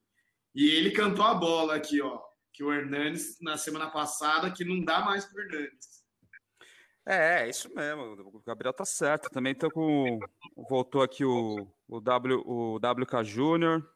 E 0.55 0.71
ele 0.71 0.91
cantou 0.91 1.25
a 1.25 1.35
bola 1.35 1.77
aqui, 1.77 2.01
ó. 2.03 2.21
Que 2.53 2.65
o 2.65 2.73
Hernanes, 2.73 3.39
na 3.41 3.57
semana 3.57 3.91
passada, 3.91 4.51
que 4.51 4.65
não 4.65 4.83
dá 4.83 5.01
mais 5.01 5.25
pro 5.25 5.43
Hernanes. 5.43 5.97
É, 7.07 7.45
é 7.45 7.49
isso 7.49 7.73
mesmo. 7.73 8.03
O 8.35 8.43
Gabriel 8.45 8.73
tá 8.73 8.85
certo. 8.85 9.31
Também 9.31 9.55
tô 9.55 9.71
com. 9.71 10.19
Voltou 10.57 11.03
aqui 11.03 11.25
o, 11.25 11.69
o, 11.87 12.01
w, 12.01 12.43
o 12.47 12.77
WK 12.77 13.23
Júnior. 13.25 13.87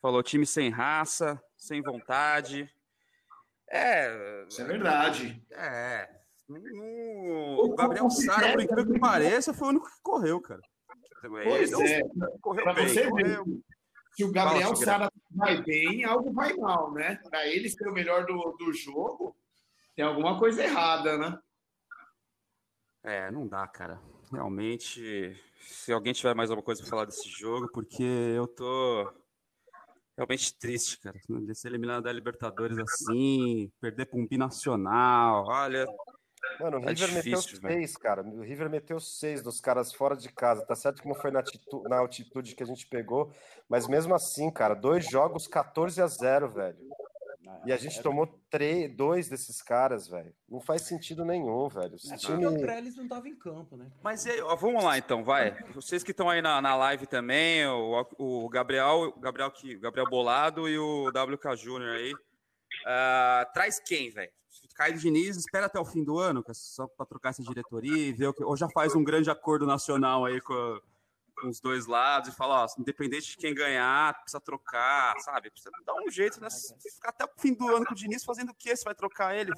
Falou 0.00 0.22
time 0.22 0.46
sem 0.46 0.70
raça, 0.70 1.42
sem 1.56 1.80
vontade. 1.80 2.70
É. 3.68 4.44
Isso 4.48 4.60
é 4.60 4.64
verdade. 4.64 5.42
É. 5.50 6.08
O 6.48 7.74
Gabriel 7.76 8.08
Sara, 8.10 8.52
por 8.52 8.60
incrível 8.60 8.92
que 8.92 9.00
pareça, 9.00 9.52
foi 9.52 9.66
o 9.66 9.70
único 9.70 9.86
que 9.86 10.02
correu, 10.02 10.40
cara. 10.40 10.60
Pois 11.22 11.72
Ele 11.72 11.92
é. 11.92 12.02
Correu 12.40 12.62
pra 12.62 12.74
bem, 12.74 12.88
você 12.88 13.10
correu. 13.10 13.44
ver. 13.44 13.60
Se 14.12 14.24
o 14.24 14.32
Gabriel 14.32 14.76
Sara 14.76 15.10
vai 15.30 15.60
bem, 15.62 16.04
algo 16.04 16.32
vai 16.32 16.54
mal, 16.54 16.92
né? 16.92 17.16
Para 17.28 17.46
ele 17.48 17.68
ser 17.68 17.88
o 17.88 17.92
melhor 17.92 18.24
do, 18.24 18.56
do 18.58 18.72
jogo, 18.72 19.36
tem 19.94 20.04
alguma 20.04 20.38
coisa 20.38 20.62
errada, 20.62 21.18
né? 21.18 21.38
É, 23.02 23.30
não 23.30 23.46
dá, 23.46 23.66
cara. 23.66 24.00
Realmente, 24.32 25.36
se 25.60 25.92
alguém 25.92 26.12
tiver 26.12 26.34
mais 26.34 26.50
alguma 26.50 26.64
coisa 26.64 26.80
para 26.80 26.90
falar 26.90 27.04
desse 27.04 27.28
jogo, 27.28 27.68
porque 27.72 28.02
eu 28.02 28.46
tô 28.46 29.12
realmente 30.16 30.54
triste, 30.58 30.98
cara. 30.98 31.18
De 31.28 31.54
ser 31.54 31.68
eliminado 31.68 32.04
da 32.04 32.12
Libertadores 32.12 32.78
assim, 32.78 33.70
perder 33.80 34.06
para 34.06 34.18
um 34.18 34.26
binacional, 34.26 35.44
olha. 35.46 35.86
Mano, 36.60 36.78
o 36.78 36.80
tá 36.80 36.90
River 36.90 37.08
difícil, 37.08 37.60
meteu 37.62 37.70
seis, 37.70 37.96
cara. 37.96 38.22
O 38.22 38.40
River 38.40 38.70
meteu 38.70 39.00
seis 39.00 39.42
dos 39.42 39.60
caras 39.60 39.92
fora 39.92 40.16
de 40.16 40.28
casa. 40.32 40.64
Tá 40.64 40.74
certo 40.74 41.02
que 41.02 41.08
não 41.08 41.14
foi 41.14 41.30
na, 41.30 41.40
atitude, 41.40 41.88
na 41.88 41.98
altitude 41.98 42.54
que 42.54 42.62
a 42.62 42.66
gente 42.66 42.86
pegou, 42.86 43.32
mas 43.68 43.86
mesmo 43.86 44.14
assim, 44.14 44.50
cara, 44.50 44.74
dois 44.74 45.08
jogos 45.08 45.46
14 45.46 46.00
a 46.00 46.06
0, 46.06 46.48
velho. 46.48 46.78
E 47.64 47.72
a 47.72 47.76
gente 47.76 48.02
tomou 48.02 48.26
três, 48.50 48.94
dois 48.94 49.28
desses 49.28 49.62
caras, 49.62 50.08
velho. 50.08 50.34
Não 50.48 50.60
faz 50.60 50.82
sentido 50.82 51.24
nenhum, 51.24 51.68
velho. 51.68 51.94
Esse 51.96 52.14
é, 52.14 52.16
time... 52.16 52.46
O 52.46 52.58
Trellis 52.58 52.96
não 52.96 53.04
estava 53.04 53.28
em 53.28 53.36
campo, 53.36 53.76
né? 53.76 53.90
Mas 54.02 54.24
vamos 54.58 54.82
lá 54.82 54.98
então, 54.98 55.24
vai. 55.24 55.56
Vocês 55.72 56.02
que 56.02 56.10
estão 56.10 56.28
aí 56.28 56.42
na, 56.42 56.60
na 56.60 56.76
live 56.76 57.06
também, 57.06 57.66
o, 57.66 58.06
o 58.18 58.48
Gabriel, 58.48 59.12
Gabriel, 59.18 59.50
que, 59.50 59.76
Gabriel 59.76 60.08
Bolado 60.08 60.68
e 60.68 60.78
o 60.78 61.08
WK 61.08 61.56
Júnior 61.56 61.96
aí. 61.96 62.12
Uh, 62.12 63.52
traz 63.52 63.80
quem, 63.80 64.10
velho? 64.10 64.30
Caio 64.76 64.98
Diniz 64.98 65.36
espera 65.36 65.66
até 65.66 65.80
o 65.80 65.84
fim 65.84 66.04
do 66.04 66.18
ano, 66.18 66.44
só 66.52 66.86
para 66.86 67.06
trocar 67.06 67.30
essa 67.30 67.42
diretoria 67.42 67.96
e 67.96 68.12
ver 68.12 68.28
o 68.28 68.34
que. 68.34 68.44
Ou 68.44 68.56
já 68.56 68.68
faz 68.68 68.94
um 68.94 69.02
grande 69.02 69.30
acordo 69.30 69.66
nacional 69.66 70.26
aí 70.26 70.40
com 70.40 70.80
com 71.36 71.48
os 71.48 71.60
dois 71.60 71.86
lados 71.86 72.30
e 72.30 72.36
falar, 72.36 72.64
ó, 72.64 72.66
independente 72.78 73.30
de 73.30 73.36
quem 73.36 73.54
ganhar, 73.54 74.18
precisa 74.20 74.40
trocar, 74.40 75.14
sabe? 75.20 75.50
Precisa 75.50 75.70
dar 75.84 75.94
um 75.94 76.10
jeito, 76.10 76.40
né? 76.40 76.48
Ficar 76.50 77.10
até 77.10 77.24
o 77.24 77.30
fim 77.38 77.54
do 77.54 77.68
ano 77.68 77.84
com 77.84 77.92
o 77.92 77.96
Diniz 77.96 78.24
fazendo 78.24 78.50
o 78.50 78.54
quê? 78.54 78.74
Você 78.74 78.84
vai 78.84 78.94
trocar 78.94 79.36
ele? 79.36 79.52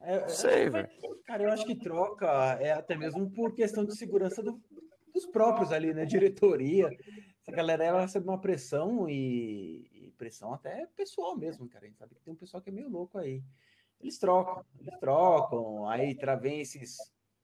É, 0.00 0.20
Não 0.20 0.28
sei, 0.28 0.64
é, 0.64 0.70
velho. 0.70 0.88
Cara, 1.24 1.42
eu 1.42 1.50
acho 1.50 1.64
que 1.66 1.76
troca 1.76 2.26
é 2.60 2.72
até 2.72 2.96
mesmo 2.96 3.30
por 3.30 3.54
questão 3.54 3.84
de 3.84 3.96
segurança 3.96 4.42
do, 4.42 4.60
dos 5.12 5.26
próprios 5.26 5.72
ali, 5.72 5.92
né? 5.92 6.04
Diretoria. 6.04 6.88
Essa 7.42 7.52
galera 7.52 7.84
ela 7.84 8.00
recebe 8.02 8.26
uma 8.26 8.40
pressão 8.40 9.08
e, 9.08 9.88
e, 9.92 10.10
pressão 10.16 10.54
até 10.54 10.86
pessoal 10.96 11.36
mesmo, 11.36 11.68
cara. 11.68 11.84
A 11.84 11.88
gente 11.88 11.98
sabe 11.98 12.14
que 12.14 12.22
tem 12.22 12.32
um 12.32 12.36
pessoal 12.36 12.62
que 12.62 12.70
é 12.70 12.72
meio 12.72 12.88
louco 12.88 13.18
aí. 13.18 13.42
Eles 14.00 14.18
trocam, 14.18 14.64
eles 14.78 14.98
trocam, 14.98 15.88
aí 15.88 16.14
travem 16.14 16.60
esses 16.60 16.96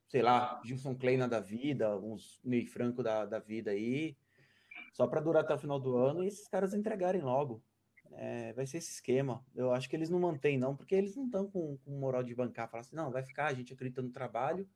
sei 0.08 0.22
lá, 0.22 0.60
Gilson 0.64 0.94
Kleina 0.94 1.28
da 1.28 1.40
vida, 1.40 1.96
uns 1.96 2.40
meio 2.44 2.66
franco 2.66 3.02
da, 3.02 3.26
da 3.26 3.38
vida 3.38 3.70
aí, 3.72 4.16
só 4.92 5.06
para 5.06 5.20
durar 5.20 5.42
até 5.44 5.54
o 5.54 5.58
final 5.58 5.78
do 5.78 5.96
ano 5.96 6.22
e 6.22 6.28
esses 6.28 6.48
caras 6.48 6.74
entregarem 6.74 7.22
logo. 7.22 7.62
É, 8.12 8.52
vai 8.54 8.66
ser 8.66 8.78
esse 8.78 8.92
esquema. 8.92 9.44
Eu 9.54 9.72
acho 9.72 9.88
que 9.90 9.96
eles 9.96 10.08
não 10.08 10.18
mantêm, 10.18 10.58
não, 10.58 10.76
porque 10.76 10.94
eles 10.94 11.16
não 11.16 11.26
estão 11.26 11.50
com, 11.50 11.76
com 11.78 11.90
moral 11.98 12.22
de 12.22 12.34
bancar, 12.34 12.70
falar 12.70 12.80
assim, 12.80 12.96
não, 12.96 13.10
vai 13.10 13.22
ficar, 13.22 13.46
a 13.46 13.54
gente 13.54 13.72
acredita 13.72 14.00
no 14.00 14.10
trabalho, 14.10 14.68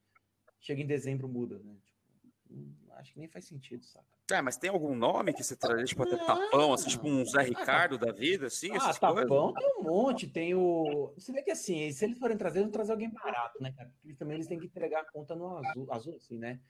chega 0.60 0.82
em 0.82 0.86
dezembro, 0.86 1.28
muda, 1.28 1.58
né? 1.58 1.76
Tipo, 1.84 2.92
acho 2.96 3.12
que 3.12 3.18
nem 3.18 3.28
faz 3.28 3.46
sentido, 3.46 3.84
saca? 3.84 4.19
É, 4.30 4.40
mas 4.40 4.56
tem 4.56 4.70
algum 4.70 4.94
nome 4.94 5.32
que 5.32 5.42
você 5.42 5.56
traz, 5.56 5.88
tipo, 5.88 6.02
até 6.02 6.16
tapão, 6.16 6.72
assim, 6.72 6.88
tipo 6.88 7.08
um 7.08 7.24
Zé 7.24 7.42
Ricardo 7.42 7.98
da 7.98 8.12
vida, 8.12 8.46
assim? 8.46 8.70
Ah, 8.76 8.92
tapão 8.94 9.52
tem 9.52 9.74
um 9.78 9.82
monte, 9.82 10.26
tem 10.26 10.54
o. 10.54 11.12
Você 11.16 11.32
vê 11.32 11.42
que 11.42 11.50
assim, 11.50 11.90
se 11.92 12.04
eles 12.04 12.18
forem 12.18 12.36
trazer, 12.36 12.60
vão 12.60 12.70
trazer 12.70 12.92
alguém 12.92 13.10
barato, 13.10 13.62
né, 13.62 13.72
cara? 13.72 13.90
Porque 14.00 14.14
também 14.14 14.36
eles 14.36 14.46
têm 14.46 14.58
que 14.58 14.66
entregar 14.66 15.00
a 15.00 15.10
conta 15.10 15.34
no 15.34 15.58
azul, 15.58 15.86
azul 15.90 16.16
assim, 16.16 16.38
né? 16.38 16.60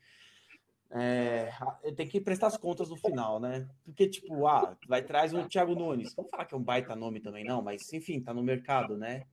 É, 0.93 1.49
tem 1.95 2.07
que 2.07 2.19
prestar 2.19 2.47
as 2.47 2.57
contas 2.57 2.89
no 2.89 2.97
final, 2.97 3.39
né? 3.39 3.65
Porque, 3.85 4.09
tipo, 4.09 4.45
ah, 4.45 4.77
vai 4.87 5.01
traz 5.01 5.33
o 5.33 5.47
Thiago 5.47 5.73
Nunes. 5.73 6.13
Vamos 6.13 6.29
falar 6.29 6.45
que 6.45 6.53
é 6.53 6.57
um 6.57 6.63
baita 6.63 6.95
nome 6.95 7.21
também, 7.21 7.45
não, 7.45 7.61
mas 7.61 7.91
enfim, 7.93 8.19
tá 8.19 8.33
no 8.33 8.43
mercado, 8.43 8.97
né? 8.97 9.23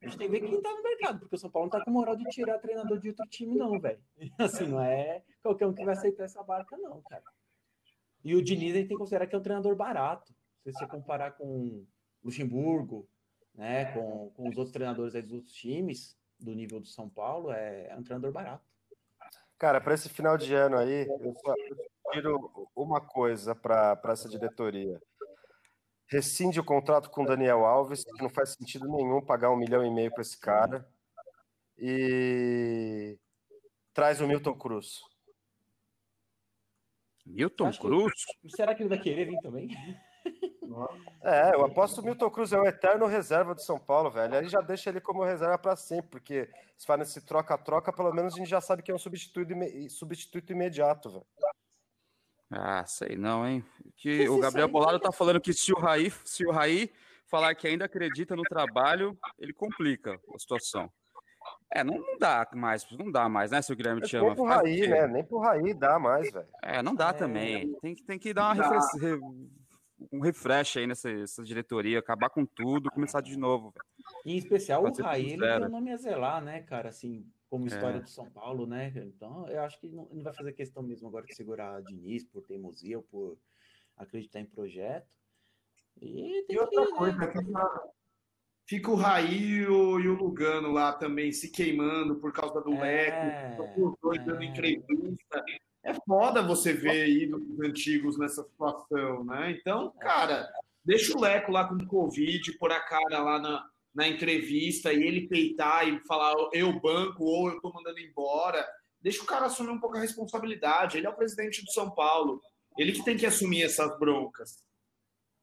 A 0.00 0.06
gente 0.06 0.16
tem 0.16 0.30
que 0.30 0.40
ver 0.40 0.48
quem 0.48 0.62
tá 0.62 0.70
no 0.70 0.82
mercado, 0.82 1.18
porque 1.18 1.34
o 1.34 1.38
São 1.38 1.50
Paulo 1.50 1.66
não 1.66 1.78
tá 1.78 1.84
com 1.84 1.90
moral 1.90 2.16
de 2.16 2.24
tirar 2.30 2.58
treinador 2.58 2.98
de 2.98 3.08
outro 3.08 3.26
time, 3.26 3.56
não, 3.56 3.78
velho. 3.78 4.00
Assim, 4.38 4.68
não 4.68 4.80
é 4.80 5.22
qualquer 5.42 5.66
um 5.66 5.74
que 5.74 5.84
vai 5.84 5.94
aceitar 5.94 6.24
essa 6.24 6.42
barca, 6.42 6.76
não, 6.78 7.02
cara. 7.02 7.24
E 8.24 8.34
o 8.34 8.42
Diniz 8.42 8.74
a 8.74 8.78
gente 8.78 8.88
tem 8.88 8.96
que 8.96 9.00
considerar 9.00 9.26
que 9.26 9.34
é 9.34 9.38
um 9.38 9.42
treinador 9.42 9.74
barato. 9.74 10.34
Se 10.62 10.72
você 10.72 10.86
comparar 10.86 11.32
com 11.32 11.86
Luxemburgo, 12.22 13.08
né, 13.54 13.92
com, 13.92 14.30
com 14.30 14.48
os 14.48 14.56
outros 14.56 14.72
treinadores 14.72 15.12
dos 15.24 15.32
outros 15.32 15.52
times 15.52 16.16
do 16.38 16.54
nível 16.54 16.80
do 16.80 16.86
São 16.86 17.08
Paulo, 17.08 17.50
é, 17.50 17.88
é 17.88 17.96
um 17.96 18.02
treinador 18.02 18.32
barato. 18.32 18.64
Cara, 19.58 19.80
para 19.80 19.94
esse 19.94 20.08
final 20.08 20.38
de 20.38 20.54
ano 20.54 20.78
aí, 20.78 21.06
eu 21.06 21.34
só 21.38 21.54
tiro 22.12 22.70
uma 22.74 23.00
coisa 23.00 23.54
para 23.54 24.00
essa 24.08 24.28
diretoria. 24.28 25.00
Rescinde 26.06 26.58
o 26.58 26.64
contrato 26.64 27.10
com 27.10 27.22
o 27.22 27.26
Daniel 27.26 27.64
Alves, 27.64 28.02
que 28.02 28.22
não 28.22 28.30
faz 28.30 28.54
sentido 28.54 28.88
nenhum 28.88 29.24
pagar 29.24 29.50
um 29.50 29.56
milhão 29.56 29.84
e 29.84 29.90
meio 29.90 30.10
para 30.10 30.22
esse 30.22 30.38
cara. 30.38 30.88
E 31.78 33.18
traz 33.92 34.20
o 34.20 34.26
Milton 34.26 34.54
Cruz. 34.54 35.00
Milton 37.26 37.70
Cruz? 37.72 38.12
Que, 38.40 38.50
será 38.50 38.74
que 38.74 38.82
ele 38.82 38.88
vai 38.88 38.98
querer 38.98 39.26
vir 39.26 39.38
também? 39.40 39.68
É, 41.22 41.54
eu 41.54 41.64
aposto 41.64 41.96
que 41.96 42.00
o 42.02 42.04
Milton 42.04 42.30
Cruz 42.30 42.52
é 42.52 42.58
o 42.58 42.64
eterno 42.64 43.04
reserva 43.06 43.56
do 43.56 43.60
São 43.60 43.76
Paulo, 43.76 44.08
velho. 44.08 44.36
Aí 44.36 44.48
já 44.48 44.60
deixa 44.60 44.88
ele 44.88 45.00
como 45.00 45.24
reserva 45.24 45.58
para 45.58 45.74
sempre, 45.74 46.08
porque 46.10 46.48
se 46.78 46.86
faz 46.86 46.98
nesse 47.00 47.20
troca-troca, 47.26 47.92
pelo 47.92 48.12
menos 48.14 48.34
a 48.34 48.36
gente 48.36 48.48
já 48.48 48.60
sabe 48.60 48.80
que 48.80 48.92
é 48.92 48.94
um 48.94 48.98
substituto, 48.98 49.52
substituto 49.88 50.52
imediato, 50.52 51.10
velho. 51.10 51.26
Ah, 52.50 52.84
sei 52.86 53.16
não, 53.16 53.46
hein? 53.46 53.64
Que 53.96 54.28
o 54.28 54.38
Gabriel 54.38 54.68
Bolado 54.68 55.00
tá 55.00 55.12
falando 55.12 55.40
que 55.40 55.52
se 55.52 55.72
o 55.72 55.78
Raí, 55.78 56.10
se 56.24 56.46
o 56.46 56.52
Raí 56.52 56.92
falar 57.26 57.54
que 57.54 57.68
ainda 57.68 57.84
acredita 57.84 58.34
no 58.34 58.42
trabalho, 58.42 59.16
ele 59.38 59.52
complica 59.52 60.20
a 60.34 60.38
situação. 60.38 60.90
É, 61.72 61.84
não, 61.84 61.94
não 61.94 62.18
dá 62.18 62.48
mais, 62.52 62.84
não 62.90 63.10
dá 63.12 63.28
mais, 63.28 63.52
né, 63.52 63.62
seu 63.62 63.76
Guilherme 63.76 64.00
te 64.00 64.16
ama. 64.16 64.26
Nem 64.26 64.34
pro 64.34 64.44
Raí, 64.44 64.88
né? 64.88 65.06
Nem 65.06 65.24
pro 65.24 65.38
Raí 65.38 65.74
dá 65.74 65.98
mais, 65.98 66.30
velho. 66.30 66.48
É, 66.62 66.82
não 66.82 66.94
dá 66.94 67.10
é, 67.10 67.12
também. 67.12 67.72
Tem, 67.80 67.94
tem 67.94 68.18
que 68.18 68.34
dar 68.34 68.56
um 70.10 70.20
refresh 70.20 70.78
aí 70.78 70.86
nessa, 70.86 71.12
nessa, 71.12 71.44
diretoria, 71.44 71.98
acabar 71.98 72.30
com 72.30 72.44
tudo, 72.44 72.90
começar 72.90 73.20
de 73.20 73.36
novo. 73.38 73.72
Em 74.26 74.36
especial 74.36 74.84
o 74.84 75.02
Raí, 75.02 75.32
ele 75.32 75.46
tem 75.46 75.64
o 75.64 75.68
nome 75.68 75.92
a 75.92 75.96
zelar, 75.96 76.42
né, 76.42 76.62
cara? 76.62 76.88
Assim, 76.88 77.24
como 77.48 77.66
história 77.66 77.98
é. 77.98 78.00
do 78.00 78.08
São 78.08 78.28
Paulo, 78.30 78.66
né? 78.66 78.92
Então, 78.96 79.48
eu 79.48 79.62
acho 79.62 79.78
que 79.78 79.88
não, 79.88 80.08
não, 80.12 80.22
vai 80.22 80.32
fazer 80.32 80.52
questão 80.52 80.82
mesmo 80.82 81.06
agora 81.06 81.26
de 81.26 81.34
segurar 81.34 81.76
a 81.76 81.80
Diniz 81.80 82.24
por 82.24 82.42
teimosia 82.42 82.96
ou 82.96 83.02
por 83.04 83.38
acreditar 83.96 84.40
em 84.40 84.46
projeto. 84.46 85.08
E, 86.00 86.46
e 86.48 86.58
outra 86.58 86.86
que, 86.86 86.92
coisa, 86.92 87.18
né? 87.18 87.32
Fica 88.70 88.88
o 88.88 88.94
Raí 88.94 89.56
e 89.56 89.66
o, 89.66 89.94
o, 89.96 90.14
Lugano 90.14 90.70
lá 90.70 90.92
também 90.92 91.32
se 91.32 91.50
queimando 91.50 92.14
por 92.20 92.32
causa 92.32 92.60
do 92.60 92.72
é, 92.74 93.50
Leco, 93.56 93.84
os 93.84 93.96
dois 94.00 94.20
é. 94.20 94.24
dando 94.24 94.44
entrevista 94.44 95.44
é 95.82 95.92
foda 96.06 96.40
você 96.40 96.72
ver 96.72 97.08
ídolos 97.08 97.58
antigos 97.60 98.16
nessa 98.16 98.44
situação, 98.44 99.24
né? 99.24 99.50
Então, 99.50 99.92
cara, 99.98 100.48
deixa 100.84 101.16
o 101.16 101.20
Leco 101.20 101.50
lá 101.50 101.66
com 101.66 101.84
Covid, 101.84 102.52
pôr 102.58 102.70
a 102.70 102.78
cara 102.78 103.18
lá 103.18 103.40
na, 103.40 103.66
na 103.92 104.06
entrevista 104.06 104.92
e 104.92 105.02
ele 105.02 105.26
peitar 105.26 105.88
e 105.88 105.98
falar 106.06 106.32
eu 106.52 106.78
banco 106.78 107.24
ou 107.24 107.50
eu 107.50 107.60
tô 107.60 107.72
mandando 107.72 107.98
embora. 107.98 108.64
Deixa 109.00 109.22
o 109.22 109.26
cara 109.26 109.46
assumir 109.46 109.70
um 109.70 109.80
pouco 109.80 109.96
a 109.96 110.00
responsabilidade. 110.00 110.96
Ele 110.96 111.06
é 111.06 111.10
o 111.10 111.16
presidente 111.16 111.64
do 111.64 111.72
São 111.72 111.90
Paulo. 111.90 112.40
Ele 112.78 112.92
que 112.92 113.02
tem 113.02 113.16
que 113.16 113.26
assumir 113.26 113.62
essas 113.62 113.98
broncas. 113.98 114.62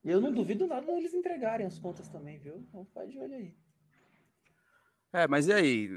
Eu 0.08 0.22
não 0.22 0.32
duvido 0.32 0.66
nada 0.66 0.86
deles 0.86 1.14
entregarem 1.14 1.68
as 1.68 1.78
contas 1.78 2.08
também, 2.08 2.40
viu? 2.40 2.56
Então 2.56 2.86
faz 2.94 3.12
de 3.12 3.20
olho 3.20 3.36
aí. 3.36 3.54
É, 5.12 5.28
mas 5.28 5.48
e 5.48 5.54
aí? 5.54 5.90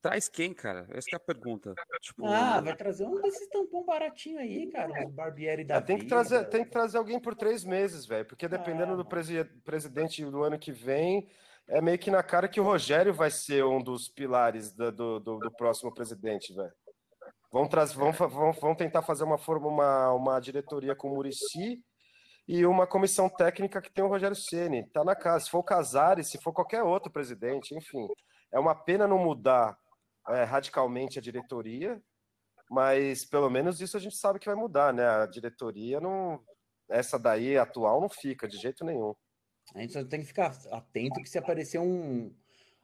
Traz 0.00 0.26
quem, 0.26 0.54
cara? 0.54 0.86
Essa 0.90 1.10
é 1.12 1.16
a 1.16 1.20
pergunta. 1.20 1.74
Tipo... 2.00 2.26
Ah, 2.26 2.62
vai 2.62 2.74
trazer 2.74 3.04
um 3.04 3.20
desses 3.20 3.48
tampão 3.48 3.84
baratinho 3.84 4.38
aí, 4.38 4.70
cara. 4.70 5.06
Os 5.06 5.12
Barbieri 5.12 5.64
da 5.64 5.76
é, 5.76 5.80
tem 5.82 5.98
que 5.98 6.06
trazer 6.06 6.44
Tem 6.46 6.64
que 6.64 6.70
trazer 6.70 6.96
alguém 6.96 7.20
por 7.20 7.34
três 7.34 7.62
meses, 7.62 8.06
velho. 8.06 8.24
Porque 8.24 8.48
dependendo 8.48 8.94
ah, 8.94 8.96
do 8.96 9.04
presi 9.04 9.44
presidente 9.64 10.24
do 10.24 10.42
ano 10.42 10.58
que 10.58 10.72
vem, 10.72 11.28
é 11.68 11.82
meio 11.82 11.98
que 11.98 12.10
na 12.10 12.22
cara 12.22 12.48
que 12.48 12.60
o 12.60 12.64
Rogério 12.64 13.12
vai 13.12 13.30
ser 13.30 13.64
um 13.64 13.82
dos 13.82 14.08
pilares 14.08 14.72
do, 14.72 14.90
do, 14.90 15.20
do, 15.20 15.38
do 15.38 15.50
próximo 15.52 15.92
presidente, 15.92 16.54
velho. 16.54 16.72
Vão, 17.50 17.68
trazer, 17.68 17.96
vão, 17.96 18.12
vão, 18.12 18.52
vão 18.52 18.74
tentar 18.74 19.02
fazer 19.02 19.24
uma, 19.24 19.36
forma, 19.36 19.68
uma, 19.68 20.12
uma 20.12 20.40
diretoria 20.40 20.94
com 20.94 21.08
o 21.08 21.14
Murici 21.16 21.82
e 22.46 22.66
uma 22.66 22.86
comissão 22.86 23.28
técnica 23.28 23.80
que 23.80 23.92
tem 23.92 24.04
o 24.04 24.08
Rogério 24.08 24.36
Ceni. 24.36 24.86
Tá 24.90 25.04
na 25.04 25.14
casa. 25.14 25.44
Se 25.44 25.50
for 25.50 25.58
o 25.58 25.64
Casares, 25.64 26.28
se 26.28 26.38
for 26.38 26.52
qualquer 26.52 26.82
outro 26.82 27.10
presidente, 27.10 27.74
enfim. 27.74 28.08
É 28.52 28.58
uma 28.58 28.74
pena 28.74 29.06
não 29.06 29.18
mudar 29.18 29.78
é, 30.28 30.44
radicalmente 30.44 31.18
a 31.18 31.22
diretoria, 31.22 32.00
mas 32.70 33.24
pelo 33.24 33.48
menos 33.48 33.80
isso 33.80 33.96
a 33.96 34.00
gente 34.00 34.16
sabe 34.16 34.38
que 34.38 34.46
vai 34.46 34.54
mudar, 34.54 34.92
né? 34.92 35.06
A 35.06 35.26
diretoria 35.26 36.00
não. 36.00 36.42
Essa 36.88 37.18
daí 37.18 37.56
atual 37.56 38.00
não 38.00 38.08
fica 38.08 38.46
de 38.46 38.56
jeito 38.58 38.84
nenhum. 38.84 39.14
A 39.74 39.80
gente 39.80 39.92
só 39.92 40.04
tem 40.04 40.20
que 40.20 40.26
ficar 40.26 40.52
atento 40.70 41.22
que 41.22 41.28
se 41.28 41.38
aparecer 41.38 41.78
um 41.78 42.34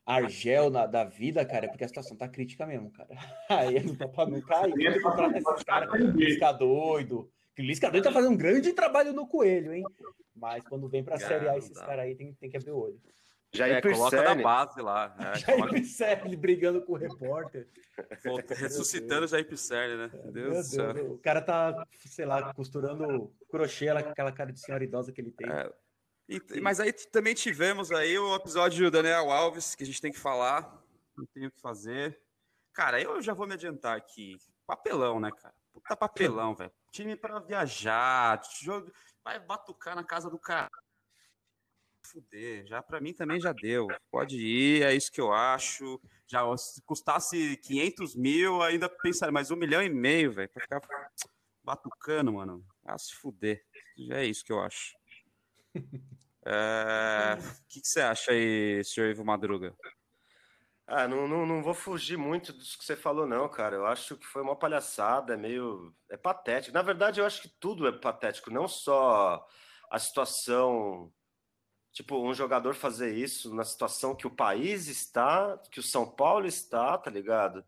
Argel 0.06 0.70
na, 0.70 0.86
da 0.86 1.04
vida, 1.04 1.44
cara, 1.44 1.66
é 1.66 1.68
porque 1.68 1.84
a 1.84 1.88
situação 1.88 2.16
tá 2.16 2.26
crítica 2.26 2.64
mesmo, 2.64 2.90
cara. 2.90 3.10
Aí 3.50 3.82
não 3.84 3.94
dá 3.94 4.08
pra 4.08 4.24
não 4.24 4.40
cair. 4.40 5.02
Contrata 5.02 5.36
esses 5.36 5.64
caras, 5.64 6.00
Lisca 6.14 6.52
doido. 6.52 7.30
O 7.58 7.62
Lisca 7.62 7.90
doido 7.90 8.04
tá 8.04 8.12
fazendo 8.12 8.32
um 8.32 8.36
grande 8.36 8.72
trabalho 8.72 9.12
no 9.12 9.26
coelho, 9.26 9.72
hein? 9.72 9.84
Mas 10.34 10.62
quando 10.64 10.88
vem 10.88 11.02
pra 11.02 11.18
Série 11.18 11.48
A, 11.48 11.58
esses 11.58 11.76
caras 11.76 12.04
aí 12.04 12.14
tem, 12.14 12.32
tem 12.34 12.48
que 12.48 12.56
abrir 12.56 12.70
o 12.70 12.78
olho. 12.78 13.00
Jair 13.52 13.76
é, 13.76 13.80
coloca 13.80 14.22
da 14.22 14.34
base 14.34 14.80
lá. 14.80 15.14
Né? 15.18 15.34
Jair 15.40 15.58
coloca... 15.58 15.74
Pisserni 15.74 16.36
brigando 16.36 16.82
com 16.82 16.92
o 16.92 16.96
repórter. 16.96 17.68
ressuscitando 18.56 19.24
o 19.24 19.28
Jair 19.28 19.48
Pisserni, 19.48 19.96
né? 19.96 20.10
Meu 20.12 20.32
Deus, 20.32 20.52
Deus 20.52 20.68
do 20.68 20.74
céu. 20.74 21.12
O 21.12 21.18
cara 21.18 21.40
tá, 21.40 21.86
sei 22.06 22.26
lá, 22.26 22.52
costurando 22.52 23.32
crochê, 23.50 23.88
aquela 23.88 24.30
cara 24.30 24.52
de 24.52 24.60
senhora 24.60 24.84
idosa 24.84 25.12
que 25.12 25.20
ele 25.20 25.30
tem. 25.30 25.50
É. 25.50 25.72
E, 26.28 26.60
mas 26.60 26.78
aí 26.78 26.92
também 26.92 27.34
tivemos 27.34 27.90
aí 27.90 28.18
o 28.18 28.36
episódio 28.36 28.84
do 28.84 28.90
Daniel 28.90 29.30
Alves, 29.30 29.74
que 29.74 29.82
a 29.82 29.86
gente 29.86 30.00
tem 30.00 30.12
que 30.12 30.18
falar, 30.18 30.84
não 31.16 31.24
tem 31.26 31.46
o 31.46 31.50
que 31.50 31.60
fazer. 31.60 32.20
Cara, 32.74 33.00
eu 33.00 33.20
já 33.22 33.32
vou 33.32 33.46
me 33.46 33.54
adiantar 33.54 33.96
aqui. 33.96 34.36
Papelão, 34.66 35.18
né, 35.18 35.30
cara? 35.32 35.54
Puta 35.80 35.96
papelão, 35.96 36.54
velho. 36.54 36.72
Time 36.92 37.16
para 37.16 37.38
viajar, 37.40 38.40
jogo... 38.60 38.92
vai 39.24 39.38
batucar 39.38 39.94
na 39.94 40.04
casa 40.04 40.30
do 40.30 40.38
cara 40.38 40.68
fuder, 42.08 42.66
já 42.66 42.82
para 42.82 43.00
mim 43.00 43.12
também 43.12 43.40
já 43.40 43.52
deu. 43.52 43.86
Pode 44.10 44.36
ir, 44.36 44.82
é 44.82 44.94
isso 44.94 45.12
que 45.12 45.20
eu 45.20 45.32
acho. 45.32 46.00
Já 46.26 46.44
se 46.56 46.82
custasse 46.82 47.56
500 47.58 48.16
mil, 48.16 48.62
ainda 48.62 48.88
pensaria, 48.88 49.32
mas 49.32 49.50
um 49.50 49.56
milhão 49.56 49.82
e 49.82 49.88
meio, 49.88 50.32
velho, 50.32 50.50
pra 50.50 50.62
ficar 50.62 50.80
batucando, 51.62 52.32
mano. 52.32 52.64
Ah, 52.84 52.98
se 52.98 53.14
fuder. 53.14 53.62
Já 53.96 54.18
é 54.18 54.24
isso 54.24 54.44
que 54.44 54.52
eu 54.52 54.60
acho. 54.60 54.96
É, 56.46 57.34
o 57.34 57.66
que, 57.68 57.80
que, 57.82 57.86
você 57.86 58.00
acha 58.00 58.32
aí, 58.32 58.82
senhor 58.82 59.10
Ivo 59.10 59.22
Madruga? 59.22 59.76
Ah, 60.90 61.06
não, 61.06 61.28
não, 61.28 61.44
não 61.44 61.62
vou 61.62 61.74
fugir 61.74 62.16
muito 62.16 62.50
do 62.52 62.60
que 62.60 62.82
você 62.84 62.96
falou, 62.96 63.26
não, 63.26 63.46
cara. 63.48 63.76
Eu 63.76 63.86
acho 63.86 64.16
que 64.16 64.26
foi 64.26 64.40
uma 64.42 64.56
palhaçada, 64.56 65.34
é 65.34 65.36
meio. 65.36 65.94
É 66.10 66.16
patético. 66.16 66.74
Na 66.74 66.82
verdade, 66.82 67.20
eu 67.20 67.26
acho 67.26 67.42
que 67.42 67.48
tudo 67.60 67.86
é 67.86 67.92
patético, 67.92 68.50
não 68.50 68.66
só 68.66 69.46
a 69.90 69.98
situação 69.98 71.12
tipo, 71.92 72.16
um 72.24 72.32
jogador 72.32 72.74
fazer 72.74 73.14
isso 73.14 73.54
na 73.54 73.64
situação 73.64 74.14
que 74.14 74.26
o 74.26 74.30
país 74.30 74.86
está, 74.86 75.58
que 75.70 75.80
o 75.80 75.82
São 75.82 76.08
Paulo 76.08 76.46
está, 76.46 76.96
tá 76.96 77.10
ligado? 77.10 77.64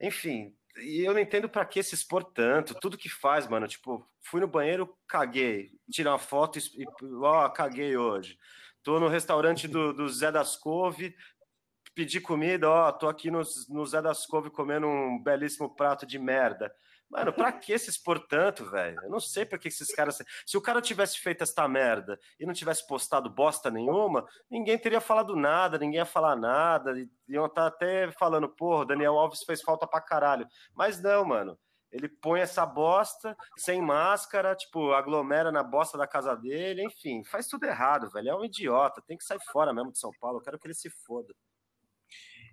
Enfim, 0.00 0.56
e 0.78 1.04
eu 1.06 1.12
não 1.12 1.20
entendo 1.20 1.48
para 1.48 1.66
que 1.66 1.82
se 1.82 1.94
expor 1.94 2.24
tanto, 2.24 2.74
tudo 2.74 2.96
que 2.96 3.08
faz, 3.08 3.46
mano, 3.46 3.68
tipo, 3.68 4.08
fui 4.22 4.40
no 4.40 4.48
banheiro, 4.48 4.96
caguei, 5.06 5.72
tirar 5.90 6.12
uma 6.12 6.18
foto 6.18 6.58
e, 6.58 6.86
ó, 7.20 7.48
caguei 7.50 7.96
hoje. 7.96 8.38
Tô 8.82 8.98
no 8.98 9.08
restaurante 9.08 9.68
do, 9.68 9.92
do 9.92 10.08
Zé 10.08 10.32
das 10.32 10.56
Couve, 10.56 11.14
pedi 11.98 12.20
comida, 12.20 12.70
ó, 12.70 12.92
tô 12.92 13.08
aqui 13.08 13.28
no, 13.28 13.42
no 13.70 13.84
Zé 13.84 14.00
das 14.00 14.24
Couve 14.24 14.50
comendo 14.50 14.86
um 14.86 15.20
belíssimo 15.20 15.74
prato 15.74 16.06
de 16.06 16.16
merda. 16.16 16.72
Mano, 17.10 17.32
pra 17.32 17.50
que 17.50 17.76
se 17.76 17.90
expor 17.90 18.24
tanto, 18.28 18.64
velho? 18.70 18.96
Eu 19.02 19.10
não 19.10 19.18
sei 19.18 19.44
pra 19.44 19.58
que 19.58 19.66
esses 19.66 19.92
caras. 19.92 20.22
Se 20.46 20.56
o 20.56 20.60
cara 20.60 20.80
tivesse 20.80 21.18
feito 21.18 21.42
esta 21.42 21.66
merda 21.66 22.16
e 22.38 22.46
não 22.46 22.54
tivesse 22.54 22.86
postado 22.86 23.28
bosta 23.28 23.68
nenhuma, 23.68 24.24
ninguém 24.48 24.78
teria 24.78 25.00
falado 25.00 25.34
nada, 25.34 25.76
ninguém 25.76 25.98
ia 25.98 26.04
falar 26.04 26.36
nada, 26.36 26.94
iam 27.26 27.46
estar 27.46 27.62
tá 27.62 27.66
até 27.66 28.12
falando, 28.12 28.48
porra, 28.48 28.86
Daniel 28.86 29.18
Alves 29.18 29.42
fez 29.42 29.60
falta 29.60 29.84
pra 29.84 30.00
caralho. 30.00 30.46
Mas 30.76 31.02
não, 31.02 31.24
mano. 31.24 31.58
Ele 31.90 32.08
põe 32.08 32.40
essa 32.42 32.64
bosta 32.64 33.36
sem 33.56 33.82
máscara, 33.82 34.54
tipo, 34.54 34.92
aglomera 34.92 35.50
na 35.50 35.64
bosta 35.64 35.98
da 35.98 36.06
casa 36.06 36.36
dele, 36.36 36.84
enfim, 36.84 37.24
faz 37.24 37.48
tudo 37.48 37.64
errado, 37.64 38.08
velho. 38.10 38.28
É 38.28 38.36
um 38.36 38.44
idiota, 38.44 39.02
tem 39.04 39.16
que 39.16 39.24
sair 39.24 39.40
fora 39.50 39.72
mesmo 39.72 39.90
de 39.90 39.98
São 39.98 40.12
Paulo. 40.20 40.38
Eu 40.38 40.42
quero 40.42 40.58
que 40.60 40.66
ele 40.68 40.74
se 40.74 40.90
foda. 40.90 41.34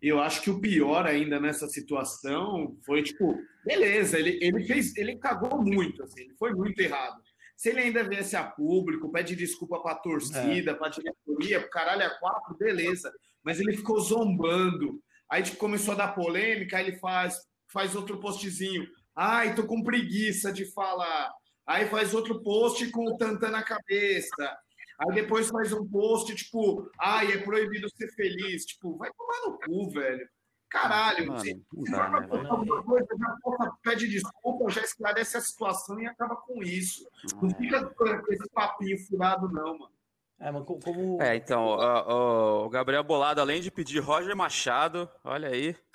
Eu 0.08 0.20
acho 0.20 0.42
que 0.44 0.52
o 0.52 0.62
pior 0.62 1.08
ainda 1.08 1.40
nessa 1.40 1.68
situação 1.68 2.78
foi, 2.86 3.02
tipo, 3.02 3.36
beleza, 3.66 4.20
ele, 4.20 4.38
ele 4.40 4.64
fez, 4.64 4.96
ele 4.96 5.18
cagou 5.18 5.64
muito, 5.64 6.04
assim, 6.04 6.22
ele 6.22 6.36
foi 6.36 6.54
muito 6.54 6.80
errado. 6.80 7.20
Se 7.58 7.70
ele 7.70 7.80
ainda 7.80 8.04
viesse 8.04 8.36
a 8.36 8.44
público, 8.44 9.12
pede 9.12 9.36
desculpa 9.36 9.82
pra 9.82 9.96
torcida, 9.96 10.72
é. 10.72 10.74
pra 10.76 10.90
diretoria, 10.90 11.60
pro 11.60 11.70
caralho 11.72 12.04
é 12.04 12.20
quatro, 12.20 12.56
beleza. 12.56 13.12
Mas 13.44 13.60
ele 13.60 13.76
ficou 13.76 14.00
zombando. 14.00 15.02
Aí 15.28 15.42
tipo, 15.42 15.58
começou 15.58 15.96
a 15.96 15.98
dar 15.98 16.14
polêmica, 16.14 16.78
aí 16.78 16.88
ele 16.88 17.00
faz, 17.00 17.40
faz 17.72 17.96
outro 17.96 18.20
postzinho. 18.20 18.86
Ai, 19.16 19.56
tô 19.56 19.66
com 19.66 19.82
preguiça 19.82 20.54
de 20.54 20.72
falar. 20.72 21.32
Aí 21.66 21.88
faz 21.88 22.14
outro 22.14 22.44
post 22.44 22.92
com 22.92 23.06
o 23.06 23.18
tantã 23.18 23.50
na 23.50 23.64
cabeça. 23.64 24.56
Aí 25.00 25.14
depois 25.14 25.50
faz 25.50 25.74
um 25.74 25.88
post, 25.88 26.34
tipo, 26.36 26.90
ai, 27.00 27.34
é 27.34 27.38
proibido 27.38 27.90
ser 27.96 28.08
feliz. 28.14 28.66
Tipo, 28.66 28.98
vai 28.98 29.12
tomar 29.14 29.42
no 29.46 29.60
cu, 29.60 29.90
velho. 29.92 30.28
Caralho, 30.70 31.28
Mano, 31.28 31.44
dá, 31.90 32.10
né, 32.10 32.28
alguma 32.50 32.84
coisa, 32.84 33.08
já 33.18 33.38
porra, 33.42 33.78
pede 33.82 34.10
desculpa, 34.10 34.70
já 34.70 34.82
esclarece 34.82 35.38
a 35.38 35.42
situação 35.42 36.00
e 36.02 36.08
acaba 36.08 36.36
com 36.36 36.62
isso. 36.64 37.08
Não 37.42 37.50
é. 37.50 37.54
fica 37.54 37.86
com 37.86 38.34
esse 38.34 38.50
papinho 38.50 38.98
furado, 39.08 39.48
não, 39.48 39.78
mano. 39.78 39.96
É, 40.38 40.52
mas 40.52 40.66
como... 40.66 41.22
é 41.22 41.36
então, 41.38 41.66
o, 41.66 42.66
o 42.66 42.70
Gabriel 42.70 43.04
Bolado, 43.04 43.40
além 43.40 43.62
de 43.62 43.72
pedir 43.72 44.00
Roger 44.00 44.36
Machado, 44.36 45.10
olha 45.24 45.50
aí. 45.50 45.75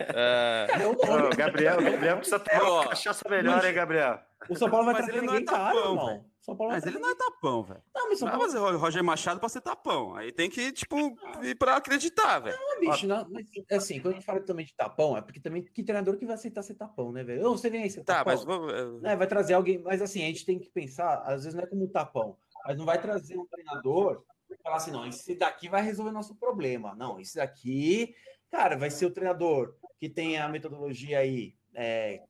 É... 0.00 0.66
Ô, 0.84 1.30
Gabriel, 1.36 1.76
Gabriel 1.80 2.16
precisa 2.16 2.40
ter 2.40 2.60
uma 2.60 2.88
cachaça 2.88 3.28
melhor, 3.28 3.64
hein, 3.64 3.72
Gabriel? 3.72 4.20
O 4.48 4.56
São 4.56 4.70
Paulo 4.70 4.86
vai 4.86 4.94
trazer 4.94 5.20
ninguém 5.20 5.36
é 5.36 5.44
caro, 5.44 5.78
irmão. 5.78 6.24
São 6.40 6.56
Paulo 6.56 6.72
mas 6.72 6.86
ele 6.86 7.00
não 7.00 7.10
é 7.10 7.14
tapão, 7.16 7.64
velho. 7.64 7.82
Não, 7.92 8.08
mas 8.08 8.18
São 8.20 8.28
Paulo... 8.28 8.46
Não, 8.46 8.62
mas 8.62 8.80
Roger 8.80 9.02
Machado 9.02 9.40
pra 9.40 9.48
ser 9.48 9.60
tapão. 9.60 10.14
Aí 10.14 10.30
tem 10.30 10.48
que, 10.48 10.70
tipo, 10.70 10.96
ir 11.42 11.56
pra 11.56 11.76
acreditar, 11.76 12.38
velho. 12.38 12.56
Não, 12.56 12.78
bicho, 12.78 13.06
não, 13.08 13.28
mas, 13.28 13.46
assim, 13.72 14.00
quando 14.00 14.14
a 14.14 14.16
gente 14.16 14.24
fala 14.26 14.40
também 14.40 14.64
de 14.64 14.72
tapão, 14.72 15.16
é 15.16 15.20
porque 15.20 15.40
também 15.40 15.64
que 15.64 15.82
treinador 15.82 16.16
que 16.16 16.24
vai 16.24 16.36
aceitar 16.36 16.62
ser 16.62 16.74
tapão, 16.74 17.10
né, 17.10 17.24
velho? 17.24 17.42
Você 17.50 17.68
vem 17.68 17.82
aí, 17.82 17.90
você 17.90 18.04
tá, 18.04 18.22
mas 18.24 18.44
vou... 18.44 18.70
é, 19.04 19.16
vai 19.16 19.26
trazer 19.26 19.54
alguém, 19.54 19.80
mas 19.80 20.00
assim, 20.00 20.22
a 20.22 20.26
gente 20.26 20.46
tem 20.46 20.56
que 20.56 20.70
pensar, 20.70 21.22
às 21.22 21.42
vezes 21.42 21.54
não 21.54 21.64
é 21.64 21.66
como 21.66 21.84
um 21.84 21.88
tapão, 21.88 22.36
mas 22.64 22.76
não 22.76 22.84
vai 22.84 23.00
trazer 23.00 23.36
um 23.36 23.46
treinador 23.46 24.22
e 24.48 24.56
falar 24.62 24.76
assim, 24.76 24.92
não, 24.92 25.04
esse 25.04 25.34
daqui 25.34 25.68
vai 25.68 25.82
resolver 25.82 26.12
nosso 26.12 26.36
problema. 26.36 26.94
Não, 26.94 27.18
esse 27.18 27.34
daqui, 27.34 28.14
cara, 28.52 28.76
vai 28.76 28.90
ser 28.90 29.06
o 29.06 29.10
treinador 29.10 29.74
que 29.98 30.08
tem 30.08 30.38
a 30.38 30.48
metodologia 30.48 31.18
aí 31.18 31.56
é, 31.74 32.22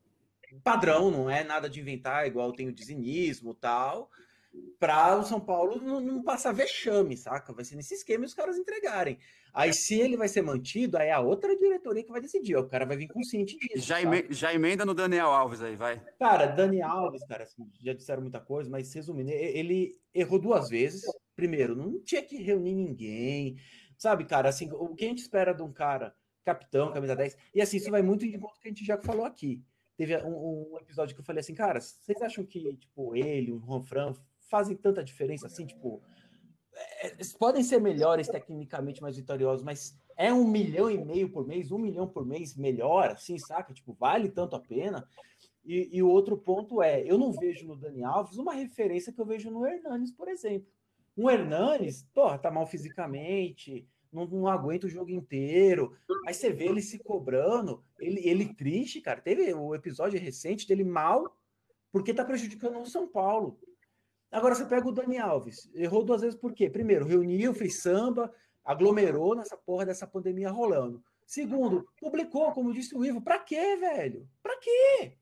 padrão, 0.62 1.10
não 1.10 1.30
é 1.30 1.44
nada 1.44 1.68
de 1.68 1.80
inventar, 1.80 2.26
igual 2.26 2.52
tem 2.52 2.68
o 2.68 2.72
dizinismo 2.72 3.54
tal, 3.54 4.10
para 4.78 5.16
o 5.16 5.22
São 5.22 5.40
Paulo 5.40 5.80
não, 5.80 6.00
não, 6.00 6.22
passar 6.22 6.52
vexame, 6.52 7.16
saca? 7.16 7.52
Vai 7.52 7.64
ser 7.64 7.76
nesse 7.76 7.94
esquema 7.94 8.24
e 8.24 8.26
os 8.26 8.34
caras 8.34 8.56
entregarem. 8.56 9.18
Aí, 9.52 9.72
se 9.72 9.98
ele 9.98 10.16
vai 10.16 10.28
ser 10.28 10.42
mantido, 10.42 10.98
aí 10.98 11.08
é 11.08 11.12
a 11.12 11.20
outra 11.20 11.56
diretoria 11.56 12.04
que 12.04 12.10
vai 12.10 12.20
decidir. 12.20 12.56
O 12.56 12.68
cara 12.68 12.84
vai 12.84 12.96
vir 12.96 13.08
consciente 13.08 13.56
disso. 13.56 13.86
Já, 13.86 14.02
eme, 14.02 14.26
já 14.30 14.52
emenda 14.52 14.84
no 14.84 14.94
Daniel 14.94 15.28
Alves 15.28 15.62
aí, 15.62 15.76
vai. 15.76 16.02
Cara, 16.18 16.46
Daniel 16.46 16.88
Alves, 16.88 17.24
cara, 17.26 17.44
assim, 17.44 17.66
já 17.82 17.94
disseram 17.94 18.20
muita 18.20 18.38
coisa, 18.38 18.68
mas 18.68 18.92
resumindo, 18.92 19.30
ele 19.30 19.98
errou 20.12 20.38
duas 20.38 20.68
vezes. 20.68 21.02
Primeiro, 21.34 21.74
não 21.74 21.98
tinha 22.02 22.22
que 22.22 22.36
reunir 22.36 22.74
ninguém, 22.74 23.56
sabe, 23.96 24.24
cara? 24.24 24.48
Assim, 24.48 24.70
o 24.72 24.94
que 24.94 25.06
a 25.06 25.08
gente 25.08 25.22
espera 25.22 25.54
de 25.54 25.62
um 25.62 25.72
cara 25.72 26.14
capitão, 26.44 26.92
camisa 26.92 27.16
10, 27.16 27.36
e 27.54 27.60
assim, 27.60 27.78
isso 27.78 27.90
vai 27.90 28.02
muito 28.02 28.24
de 28.24 28.38
conta 28.38 28.60
que 28.60 28.68
a 28.68 28.70
gente 28.70 28.84
já 28.84 28.96
falou 28.98 29.24
aqui 29.26 29.64
teve 29.96 30.16
um, 30.18 30.72
um, 30.72 30.78
episódio 30.78 31.14
que 31.14 31.20
eu 31.20 31.24
falei 31.24 31.40
assim, 31.40 31.54
cara, 31.54 31.80
vocês 31.80 32.20
acham 32.22 32.44
que, 32.44 32.76
tipo, 32.76 33.14
ele, 33.16 33.52
o 33.52 33.58
Juan 33.58 33.82
Fran, 33.82 34.14
fazem 34.48 34.76
tanta 34.76 35.02
diferença 35.02 35.46
assim, 35.46 35.66
tipo, 35.66 36.02
é, 37.02 37.16
podem 37.38 37.62
ser 37.62 37.80
melhores 37.80 38.28
tecnicamente, 38.28 39.02
mais 39.02 39.16
vitoriosos, 39.16 39.64
mas 39.64 39.98
é 40.16 40.32
um 40.32 40.46
milhão 40.46 40.90
e 40.90 41.02
meio 41.02 41.30
por 41.30 41.46
mês, 41.46 41.70
um 41.70 41.78
milhão 41.78 42.06
por 42.06 42.24
mês 42.24 42.56
melhor, 42.56 43.10
assim, 43.10 43.38
saca? 43.38 43.72
Tipo, 43.72 43.92
vale 43.92 44.30
tanto 44.30 44.56
a 44.56 44.60
pena. 44.60 45.06
E, 45.64 46.00
o 46.00 46.08
outro 46.08 46.38
ponto 46.38 46.80
é, 46.80 47.02
eu 47.02 47.18
não 47.18 47.32
vejo 47.32 47.66
no 47.66 47.76
Dani 47.76 48.04
Alves 48.04 48.38
uma 48.38 48.54
referência 48.54 49.12
que 49.12 49.20
eu 49.20 49.26
vejo 49.26 49.50
no 49.50 49.66
Hernanes, 49.66 50.12
por 50.12 50.28
exemplo. 50.28 50.70
Um 51.16 51.28
Hernanes, 51.28 52.04
porra, 52.14 52.38
tá 52.38 52.52
mal 52.52 52.66
fisicamente, 52.66 53.88
não, 54.16 54.26
não 54.26 54.48
aguenta 54.48 54.86
o 54.86 54.90
jogo 54.90 55.10
inteiro. 55.10 55.94
Aí 56.26 56.32
você 56.32 56.50
vê 56.50 56.66
ele 56.66 56.80
se 56.80 56.98
cobrando, 56.98 57.84
ele, 58.00 58.26
ele 58.26 58.54
triste, 58.54 59.00
cara. 59.00 59.20
Teve 59.20 59.52
o 59.52 59.74
episódio 59.74 60.18
recente 60.18 60.66
dele 60.66 60.84
mal, 60.84 61.36
porque 61.92 62.14
tá 62.14 62.24
prejudicando 62.24 62.80
o 62.80 62.86
São 62.86 63.06
Paulo. 63.06 63.58
Agora 64.32 64.54
você 64.54 64.64
pega 64.64 64.88
o 64.88 64.92
Dani 64.92 65.18
Alves, 65.18 65.70
errou 65.74 66.04
duas 66.04 66.22
vezes 66.22 66.38
por 66.38 66.52
quê? 66.52 66.68
Primeiro, 66.68 67.04
reuniu, 67.04 67.54
fez 67.54 67.80
samba, 67.80 68.32
aglomerou 68.64 69.34
nessa 69.36 69.56
porra 69.56 69.86
dessa 69.86 70.06
pandemia 70.06 70.50
rolando. 70.50 71.02
Segundo, 71.26 71.88
publicou, 72.00 72.52
como 72.52 72.72
disse 72.72 72.96
o 72.96 73.04
Ivo, 73.04 73.20
pra 73.20 73.38
quê, 73.38 73.76
velho? 73.76 74.28
Pra 74.42 74.56
quê? 74.58 75.16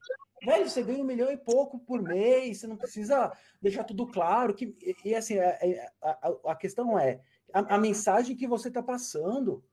Velho, 0.44 0.68
você 0.68 0.82
ganha 0.82 1.02
um 1.02 1.06
milhão 1.06 1.30
e 1.30 1.36
pouco 1.36 1.78
por 1.78 2.02
mês, 2.02 2.60
você 2.60 2.66
não 2.66 2.76
precisa 2.76 3.32
deixar 3.60 3.84
tudo 3.84 4.06
claro. 4.06 4.54
Que, 4.54 4.76
e, 4.82 5.10
e 5.10 5.14
assim, 5.14 5.38
a, 5.38 5.58
a, 6.02 6.52
a, 6.52 6.56
questão 6.56 6.98
é, 6.98 7.20
a, 7.54 7.76
a 7.76 7.78
mensagem 7.78 8.36
que 8.36 8.48
você 8.48 8.68
está 8.68 8.82
passando. 8.82 9.64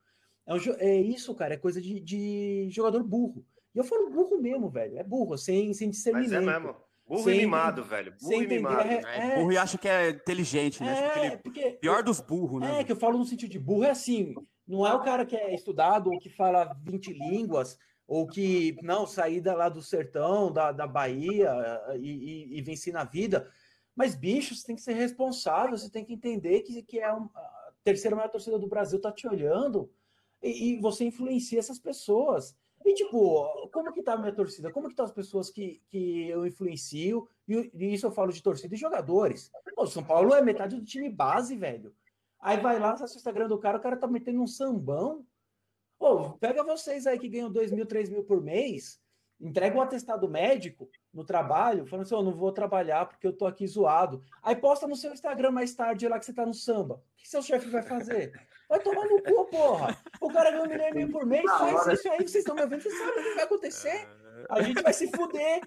É, 0.46 0.54
um, 0.54 0.58
é, 0.78 0.96
isso, 1.02 1.34
cara, 1.34 1.56
é 1.56 1.58
coisa 1.58 1.82
de, 1.82 2.00
de, 2.00 2.68
jogador 2.70 3.04
burro. 3.04 3.44
E 3.74 3.80
eu 3.80 3.84
falo 3.84 4.12
burro 4.12 4.40
mesmo, 4.40 4.70
velho. 4.70 4.98
É 4.98 5.04
burro, 5.04 5.38
sem, 5.38 5.74
sem 5.74 5.90
discernimento. 5.90 6.32
Mas 6.32 6.42
é 6.42 6.60
mesmo. 6.60 6.76
Burro 7.08 7.24
sem, 7.24 7.36
e 7.36 7.40
mimado, 7.40 7.84
velho. 7.84 8.14
Burro 8.22 8.44
e 8.44 8.48
mimado. 8.48 8.88
É, 8.88 9.02
é, 9.04 9.36
burro 9.36 9.52
e 9.52 9.58
acha 9.58 9.78
que 9.78 9.88
é 9.88 10.12
inteligente, 10.12 10.84
né? 10.84 11.26
É, 11.26 11.38
porque, 11.38 11.72
pior 11.72 12.04
dos 12.04 12.22
burros, 12.22 12.62
né? 12.62 12.82
É, 12.82 12.84
que 12.84 12.92
eu 12.92 12.96
falo 12.96 13.18
no 13.18 13.26
sentido 13.26 13.50
de 13.50 13.60
burro, 13.60 13.84
é 13.84 13.90
assim, 13.90 14.36
não 14.68 14.86
é 14.86 14.94
o 14.94 15.02
cara 15.02 15.26
que 15.26 15.36
é 15.36 15.54
estudado 15.54 16.12
ou 16.12 16.20
que 16.20 16.30
fala 16.30 16.78
20 16.84 17.14
línguas, 17.14 17.78
ou 18.08 18.28
que, 18.28 18.78
não, 18.84 19.08
sair 19.08 19.42
lá 19.44 19.70
do 19.70 19.82
sertão, 19.82 20.52
da, 20.52 20.72
da 20.72 20.86
Bahia 20.86 21.52
e, 22.00 22.10
e, 22.54 22.58
e 22.58 22.62
vencer 22.62 22.94
na 22.94 23.04
vida. 23.04 23.50
Mas, 23.96 24.16
bicho, 24.16 24.56
você 24.56 24.68
tem 24.68 24.76
que 24.76 24.82
ser 24.82 24.94
responsável, 24.94 25.78
você 25.78 25.90
tem 25.90 26.06
que 26.06 26.14
entender 26.14 26.62
que, 26.62 26.82
que 26.84 27.00
é 27.00 27.14
um, 27.14 27.30
terceira 27.84 28.16
maior 28.16 28.30
torcida 28.30 28.60
do 28.60 28.68
Brasil 28.68 29.00
tá 29.00 29.12
te 29.12 29.28
olhando 29.28 29.90
e, 30.42 30.74
e, 30.74 30.80
você 30.80 31.06
influencia 31.06 31.60
essas 31.60 31.80
pessoas. 31.80 32.56
E, 32.84 32.94
tipo, 32.94 33.70
como 33.72 33.94
que 33.94 34.02
tá 34.02 34.14
a 34.14 34.18
minha 34.18 34.34
torcida? 34.34 34.72
Como 34.72 34.90
que 34.90 34.96
tá 34.96 35.04
as 35.04 35.12
pessoas 35.12 35.50
que, 35.52 35.82
que 35.88 36.28
eu 36.30 36.46
influencio? 36.46 37.30
E, 37.48 37.72
e 37.74 37.94
isso 37.94 38.08
eu 38.08 38.12
falo 38.12 38.32
de 38.32 38.42
torcida 38.42 38.74
e 38.74 38.78
jogadores. 38.78 39.52
O 39.78 39.86
São 39.86 40.04
Paulo 40.04 40.34
é 40.34 40.42
metade 40.42 40.76
do 40.76 40.84
time 40.84 41.10
base, 41.10 41.56
velho. 41.56 41.94
Aí 42.40 42.60
vai 42.60 42.80
lá, 42.80 42.94
acessa 42.94 43.14
o 43.14 43.18
Instagram 43.18 43.48
do 43.48 43.60
cara, 43.60 43.78
o 43.78 43.82
cara 43.82 43.96
tá 43.96 44.08
metendo 44.08 44.42
um 44.42 44.48
sambão. 44.48 45.24
Pô, 46.00 46.32
pega 46.40 46.64
vocês 46.64 47.06
aí 47.06 47.20
que 47.20 47.30
ganham 47.30 47.52
2 47.52 47.72
mil, 47.72 47.86
3 47.86 48.10
mil 48.10 48.24
por 48.24 48.42
mês, 48.42 49.00
entrega 49.42 49.78
um 49.78 49.82
atestado 49.82 50.30
médico 50.30 50.90
no 51.14 51.24
trabalho, 51.24 51.86
falando 51.86 52.06
assim: 52.06 52.14
eu 52.14 52.20
oh, 52.20 52.24
não 52.24 52.34
vou 52.34 52.52
trabalhar 52.52 53.06
porque 53.06 53.26
eu 53.26 53.34
tô 53.34 53.46
aqui 53.46 53.68
zoado. 53.68 54.22
Aí 54.44 54.56
posta 54.56 54.88
no 54.88 54.96
seu 54.96 55.12
Instagram 55.12 55.52
mais 55.52 55.74
tarde 55.74 56.08
lá 56.08 56.20
que 56.20 56.26
você 56.26 56.34
tá 56.34 56.46
no 56.46 56.54
samba. 56.54 56.96
O 56.96 57.02
que 57.18 57.28
seu 57.28 57.42
chefe 57.42 57.70
vai 57.70 57.84
fazer? 57.84 58.32
Vai 58.70 58.80
tomar 58.80 59.06
no 59.06 59.22
cu, 59.22 59.46
porra. 59.46 59.98
O 60.22 60.30
cara 60.30 60.52
ganha 60.52 60.64
um 60.64 60.68
milhão 60.68 60.88
e 60.88 60.94
meio 60.94 61.12
por 61.12 61.26
mês, 61.26 61.44
faz 61.52 62.00
isso 62.00 62.10
aí, 62.10 62.18
vocês 62.20 62.36
estão 62.36 62.56
me 62.56 62.62
ouvindo, 62.62 62.82
vocês 62.82 62.98
sabem 62.98 63.20
o 63.20 63.24
que 63.24 63.36
vai 63.36 63.44
acontecer. 63.44 64.08
A 64.50 64.62
gente 64.62 64.82
vai 64.82 64.94
se 64.94 65.12
fuder. 65.12 65.62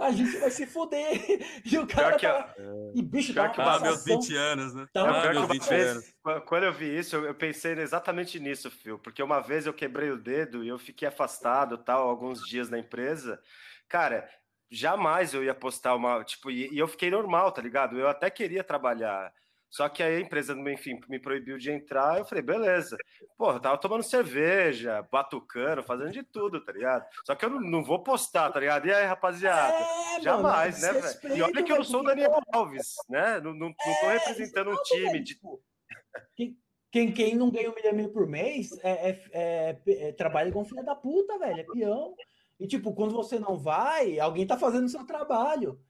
A 0.00 0.10
gente 0.12 0.34
vai 0.38 0.50
se 0.50 0.66
fuder. 0.66 1.10
E 1.64 1.78
o 1.78 1.86
cara 1.86 2.18
tá... 2.18 2.54
E 2.94 3.02
bicho, 3.02 3.34
tá 3.34 3.50
que... 3.50 3.60
Ah, 3.60 3.78
meus 3.78 4.02
20 4.02 4.34
anos, 4.34 4.74
né? 4.74 4.86
Tá 4.92 5.02
ah, 5.02 5.32
meus 5.32 5.48
20 5.48 5.68
vez, 5.68 5.88
anos. 5.88 6.14
Quando 6.46 6.64
eu 6.64 6.72
vi 6.72 6.98
isso, 6.98 7.16
eu 7.16 7.34
pensei 7.34 7.72
exatamente 7.72 8.40
nisso, 8.40 8.70
Phil. 8.70 8.98
Porque 8.98 9.22
uma 9.22 9.40
vez 9.40 9.66
eu 9.66 9.74
quebrei 9.74 10.10
o 10.10 10.16
dedo 10.16 10.64
e 10.64 10.68
eu 10.68 10.78
fiquei 10.78 11.06
afastado, 11.06 11.76
tal, 11.76 12.08
alguns 12.08 12.40
dias 12.48 12.70
na 12.70 12.78
empresa. 12.78 13.40
Cara, 13.88 14.26
jamais 14.70 15.34
eu 15.34 15.44
ia 15.44 15.54
postar 15.54 15.94
uma. 15.94 16.24
Tipo, 16.24 16.50
e, 16.50 16.72
e, 16.72 16.78
eu 16.78 16.88
fiquei 16.88 17.10
normal, 17.10 17.52
tá 17.52 17.60
ligado? 17.60 17.98
Eu 17.98 18.08
até 18.08 18.30
queria 18.30 18.64
trabalhar. 18.64 19.32
Só 19.70 19.88
que 19.88 20.02
aí 20.02 20.16
a 20.16 20.20
empresa, 20.20 20.52
enfim, 20.52 20.98
me 21.08 21.20
proibiu 21.20 21.56
de 21.56 21.70
entrar. 21.70 22.18
Eu 22.18 22.24
falei, 22.24 22.42
beleza. 22.42 22.96
Porra, 23.38 23.56
eu 23.56 23.60
tava 23.60 23.78
tomando 23.78 24.02
cerveja, 24.02 25.06
batucando, 25.12 25.82
fazendo 25.84 26.10
de 26.10 26.24
tudo, 26.24 26.60
tá 26.60 26.72
ligado? 26.72 27.06
Só 27.24 27.36
que 27.36 27.44
eu 27.44 27.50
não, 27.50 27.60
não 27.60 27.84
vou 27.84 28.02
postar, 28.02 28.50
tá 28.50 28.58
ligado? 28.58 28.88
E 28.88 28.92
aí, 28.92 29.06
rapaziada? 29.06 29.72
É, 29.72 30.20
jamais, 30.22 30.82
mano, 30.82 30.94
né, 30.94 31.00
velho? 31.00 31.36
E 31.36 31.42
olha 31.42 31.62
que 31.62 31.70
eu 31.70 31.76
não 31.76 31.84
sou 31.84 32.00
o 32.00 32.04
Daniel 32.04 32.36
Alves, 32.52 32.96
né? 33.08 33.38
Não, 33.40 33.52
não, 33.52 33.68
não 33.68 33.74
tô 33.74 34.06
é, 34.06 34.18
representando 34.18 34.72
um 34.72 34.82
time 34.82 35.20
de. 35.20 35.38
Quem, 36.90 37.12
quem 37.12 37.36
não 37.36 37.48
ganha 37.48 37.70
um 37.70 37.74
milhão 37.74 38.12
por 38.12 38.26
mês 38.26 38.72
é, 38.82 39.10
é, 39.10 39.22
é, 39.32 39.80
é 39.86 40.12
trabalha 40.12 40.50
com 40.50 40.64
filha 40.64 40.82
da 40.82 40.96
puta, 40.96 41.38
velho. 41.38 41.60
É 41.60 41.62
peão. 41.62 42.16
E, 42.58 42.66
tipo, 42.66 42.92
quando 42.92 43.14
você 43.14 43.38
não 43.38 43.56
vai, 43.56 44.18
alguém 44.18 44.44
tá 44.44 44.58
fazendo 44.58 44.86
o 44.86 44.88
seu 44.88 45.06
trabalho. 45.06 45.80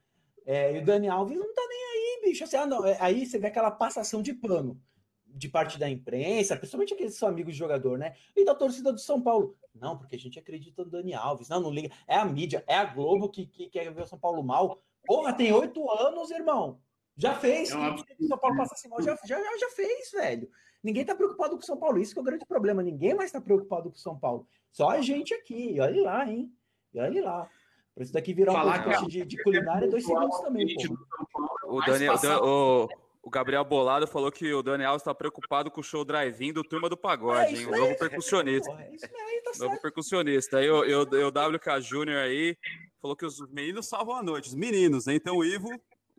E 0.47 0.79
o 0.79 0.85
Dani 0.85 1.09
Alves 1.09 1.39
não 1.39 1.55
tá 1.55 1.63
nem 1.69 1.90
bicho. 2.21 2.45
Assim, 2.45 2.57
ah, 2.57 2.67
não, 2.67 2.85
é, 2.87 2.97
aí 3.01 3.27
você 3.27 3.39
vê 3.39 3.49
aquela 3.49 3.71
passação 3.71 4.23
de 4.23 4.33
pano 4.33 4.81
de 5.27 5.49
parte 5.49 5.79
da 5.79 5.89
imprensa, 5.89 6.57
principalmente 6.57 6.95
aqueles 6.95 7.15
que 7.15 7.19
são 7.19 7.29
amigos 7.29 7.53
de 7.53 7.59
jogador, 7.59 7.99
né? 7.99 8.15
E 8.37 8.45
da 8.45 8.55
torcida 8.55 8.93
do 8.93 8.99
São 8.99 9.21
Paulo. 9.21 9.57
Não, 9.75 9.97
porque 9.97 10.17
a 10.17 10.19
gente 10.19 10.39
acredita 10.39 10.85
no 10.85 10.91
Dani 10.91 11.15
Alves. 11.15 11.49
Não, 11.49 11.61
não 11.61 11.71
liga. 11.71 11.91
É 12.07 12.17
a 12.17 12.25
mídia, 12.25 12.65
é 12.67 12.77
a 12.77 12.85
Globo 12.85 13.29
que, 13.29 13.47
que 13.47 13.69
quer 13.69 13.93
ver 13.93 14.03
o 14.03 14.07
São 14.07 14.19
Paulo 14.19 14.43
mal. 14.43 14.83
Porra, 15.07 15.33
tem 15.33 15.53
oito 15.53 15.89
anos, 15.91 16.31
irmão. 16.31 16.81
Já 17.17 17.35
fez. 17.35 17.71
É 17.71 17.77
o 17.77 18.27
São 18.27 18.39
Paulo 18.39 18.57
passa 18.57 18.75
assim 18.75 18.89
mal, 18.89 19.01
já, 19.03 19.17
já, 19.25 19.39
já 19.59 19.71
fez, 19.71 20.11
velho. 20.11 20.51
Ninguém 20.83 21.05
tá 21.05 21.15
preocupado 21.15 21.57
com 21.57 21.63
o 21.63 21.67
São 21.67 21.77
Paulo. 21.77 21.99
Isso 21.99 22.13
que 22.13 22.19
é 22.19 22.23
o 22.23 22.25
grande 22.25 22.47
problema. 22.47 22.83
Ninguém 22.83 23.15
mais 23.15 23.31
tá 23.31 23.41
preocupado 23.41 23.91
com 23.91 23.97
o 23.97 24.01
São 24.01 24.19
Paulo. 24.19 24.47
Só 24.73 24.91
a 24.91 25.01
gente 25.01 25.35
aqui. 25.35 25.79
Olha 25.81 26.03
lá, 26.03 26.29
hein? 26.29 26.53
Olha 26.95 27.23
lá. 27.23 27.51
Para 27.95 28.05
isso 28.05 28.13
daqui 28.13 28.33
virar 28.33 28.53
um 28.53 28.73
podcast 28.73 29.07
de, 29.07 29.25
de 29.25 29.43
culinária, 29.43 29.89
dois 29.89 30.05
segundos 30.05 30.41
também, 30.41 30.67
pô. 30.75 31.77
O 31.77 31.81
Daniel, 31.83 32.15
o, 32.43 32.89
o 33.23 33.31
Gabriel 33.31 33.65
Bolado 33.65 34.07
falou 34.07 34.33
que 34.33 34.53
o 34.53 34.63
Daniel 34.63 34.97
está 34.97 35.15
preocupado 35.15 35.71
com 35.71 35.81
o 35.81 35.85
show 35.85 36.05
drive-in 36.05 36.53
do 36.53 36.65
Turma 36.65 36.89
do 36.89 36.97
Pagode, 36.97 37.55
é 37.55 37.59
hein? 37.59 37.67
O 37.67 37.77
novo 37.77 37.99
percussionista. 37.99 38.71
É 38.71 38.95
isso 38.95 39.07
aí, 39.07 39.43
tá 39.43 39.65
novo 39.65 39.81
percussionista. 39.81 40.59
Aí 40.59 40.71
o, 40.71 40.81
o, 40.81 41.03
o 41.03 41.29
WK 41.29 41.81
Júnior 41.81 42.19
aí 42.19 42.57
falou 43.01 43.17
que 43.17 43.27
os 43.27 43.41
meninos 43.51 43.87
salvam 43.87 44.17
a 44.17 44.23
noite. 44.23 44.49
Os 44.49 44.55
meninos, 44.55 45.07
hein? 45.07 45.17
Então 45.17 45.37
o 45.37 45.45
Ivo 45.45 45.69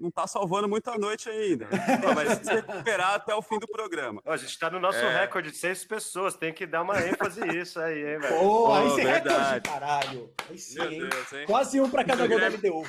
não 0.02 0.10
está 0.10 0.26
salvando 0.26 0.68
muita 0.68 0.98
noite 0.98 1.30
ainda. 1.30 1.68
Vai 2.16 2.36
se 2.36 2.52
recuperar 2.52 3.14
até 3.14 3.36
o 3.36 3.42
fim 3.42 3.60
do 3.60 3.68
programa. 3.68 4.22
a 4.26 4.36
gente 4.36 4.50
está 4.50 4.70
no 4.70 4.80
nosso 4.80 4.98
é... 4.98 5.22
recorde 5.22 5.52
de 5.52 5.58
seis 5.58 5.86
pessoas. 5.86 6.36
Tem 6.36 6.52
que 6.52 6.66
dar 6.66 6.82
uma 6.82 7.00
ênfase 7.00 7.40
nisso 7.42 7.80
aí, 7.80 8.00
hein, 8.00 8.20
velho? 8.20 8.40
Pô, 8.40 8.70
oh, 8.70 8.74
aí 8.74 8.90
você 8.90 9.04
recorde, 9.04 9.62
caralho. 9.62 10.34
Aí 10.50 10.58
sim, 10.58 10.78
Deus, 10.78 11.34
hein? 11.34 11.46
Quase 11.46 11.80
um 11.80 11.90
para 11.90 12.04
cada 12.04 12.28
gol 12.28 12.40
da 12.40 12.48
LDU. 12.48 12.84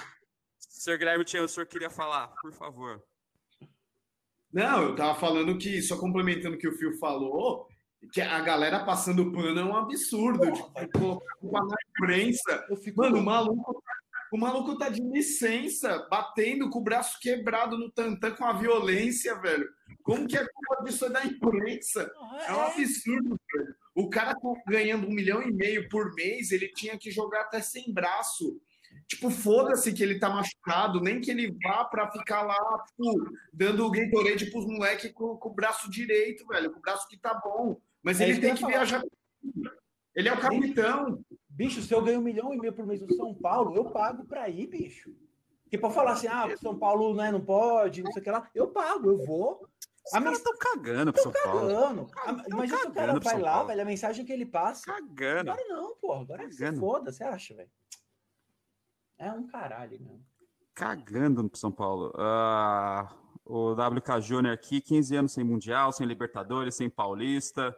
Sr. 0.58 0.98
Guilherme 0.98 1.24
Tião, 1.24 1.44
o 1.44 1.48
senhor 1.48 1.66
queria 1.66 1.90
falar, 1.90 2.28
por 2.40 2.52
favor. 2.52 3.02
Não, 4.52 4.82
eu 4.82 4.96
tava 4.96 5.18
falando 5.18 5.56
que, 5.56 5.80
só 5.82 5.98
complementando 5.98 6.56
o 6.56 6.58
que 6.58 6.68
o 6.68 6.76
Fio 6.76 6.98
falou, 6.98 7.68
que 8.12 8.20
a 8.20 8.40
galera 8.40 8.84
passando 8.84 9.30
pano 9.32 9.60
é 9.60 9.64
um 9.64 9.76
absurdo. 9.76 10.50
Porra, 10.50 10.86
tipo, 10.86 11.22
colocar 11.40 11.64
na 11.66 11.76
imprensa. 11.88 12.66
Mano, 12.96 13.18
o 13.18 13.22
maluco, 13.22 13.82
o 14.32 14.38
maluco 14.38 14.78
tá 14.78 14.88
de 14.88 15.02
licença, 15.02 16.08
batendo 16.10 16.70
com 16.70 16.78
o 16.78 16.82
braço 16.82 17.18
quebrado 17.20 17.76
no 17.76 17.92
tantã 17.92 18.30
com 18.34 18.46
a 18.46 18.54
violência, 18.54 19.38
velho. 19.38 19.68
Como 20.02 20.26
que 20.26 20.38
é 20.38 20.46
culpa 20.46 20.84
disso 20.84 21.04
é 21.04 21.10
da 21.10 21.24
imprensa? 21.24 22.10
É 22.46 22.52
um 22.52 22.62
é. 22.62 22.66
absurdo, 22.68 23.38
velho. 23.54 23.74
O 23.94 24.08
cara 24.08 24.34
tá 24.34 24.48
ganhando 24.66 25.06
um 25.06 25.12
milhão 25.12 25.42
e 25.42 25.52
meio 25.52 25.86
por 25.90 26.14
mês, 26.14 26.50
ele 26.50 26.68
tinha 26.68 26.96
que 26.96 27.10
jogar 27.10 27.42
até 27.42 27.60
sem 27.60 27.92
braço. 27.92 28.58
Tipo, 29.06 29.28
foda-se 29.28 29.92
que 29.92 30.02
ele 30.02 30.18
tá 30.18 30.30
machucado, 30.30 31.00
nem 31.00 31.20
que 31.20 31.30
ele 31.30 31.54
vá 31.62 31.84
pra 31.84 32.10
ficar 32.10 32.40
lá, 32.42 32.56
tipo, 32.86 33.30
dando 33.52 33.84
o 33.84 33.90
Gatorade 33.90 34.50
pros 34.50 34.66
moleques 34.66 35.12
com, 35.12 35.36
com, 35.36 35.50
o 35.50 35.54
braço 35.54 35.90
direito, 35.90 36.46
velho, 36.46 36.72
com 36.72 36.78
o 36.78 36.82
braço 36.82 37.06
que 37.06 37.18
tá 37.18 37.34
bom. 37.34 37.78
Mas 38.02 38.18
é 38.18 38.30
ele 38.30 38.40
tem 38.40 38.54
que, 38.54 38.64
que 38.64 38.66
viajar. 38.66 39.02
Ele 40.14 40.28
é 40.28 40.32
o 40.32 40.40
capitão. 40.40 41.22
Bicho, 41.54 41.82
se 41.82 41.94
eu 41.94 42.02
ganho 42.02 42.18
um 42.18 42.22
milhão 42.22 42.52
e 42.54 42.58
meio 42.58 42.72
por 42.72 42.86
mês 42.86 43.00
no 43.02 43.12
São 43.14 43.34
Paulo, 43.34 43.76
eu 43.76 43.90
pago 43.90 44.24
pra 44.24 44.48
ir, 44.48 44.66
bicho. 44.66 45.14
Porque 45.64 45.76
pra 45.78 45.90
falar 45.90 46.12
assim, 46.12 46.26
ah, 46.26 46.54
São 46.56 46.78
Paulo 46.78 47.14
né, 47.14 47.30
não 47.30 47.40
pode, 47.40 48.02
não 48.02 48.12
sei 48.12 48.20
o 48.20 48.24
que 48.24 48.30
lá, 48.30 48.48
eu 48.54 48.68
pago, 48.68 49.10
eu 49.10 49.24
vou. 49.26 49.68
Os 50.06 50.14
a 50.14 50.20
caras 50.20 50.38
estão 50.38 50.56
cagando 50.58 51.12
pro 51.12 51.22
São 51.22 51.32
Paulo. 51.32 51.68
Cagando. 51.68 52.46
Imagina 52.48 52.78
se 52.78 52.86
o 52.86 52.92
cara 52.92 53.20
vai 53.20 53.40
lá, 53.40 53.64
velho, 53.64 53.82
a 53.82 53.84
mensagem 53.84 54.24
que 54.24 54.32
ele 54.32 54.46
passa. 54.46 54.84
Cagando. 54.84 55.50
Agora 55.50 55.68
não, 55.68 55.96
porra. 55.96 56.22
Agora 56.22 56.48
cagando. 56.48 56.80
foda, 56.80 57.12
você 57.12 57.22
acha, 57.22 57.54
velho? 57.54 57.70
É 59.18 59.30
um 59.30 59.46
caralho, 59.46 60.00
né? 60.00 60.18
Cagando 60.74 61.42
no 61.42 61.50
São 61.54 61.70
Paulo. 61.70 62.12
Uh, 62.16 63.22
o 63.44 63.72
WK 63.72 64.20
Júnior 64.20 64.54
aqui, 64.54 64.80
15 64.80 65.16
anos 65.16 65.32
sem 65.32 65.44
Mundial, 65.44 65.92
sem 65.92 66.06
Libertadores, 66.06 66.74
sem 66.74 66.90
Paulista. 66.90 67.74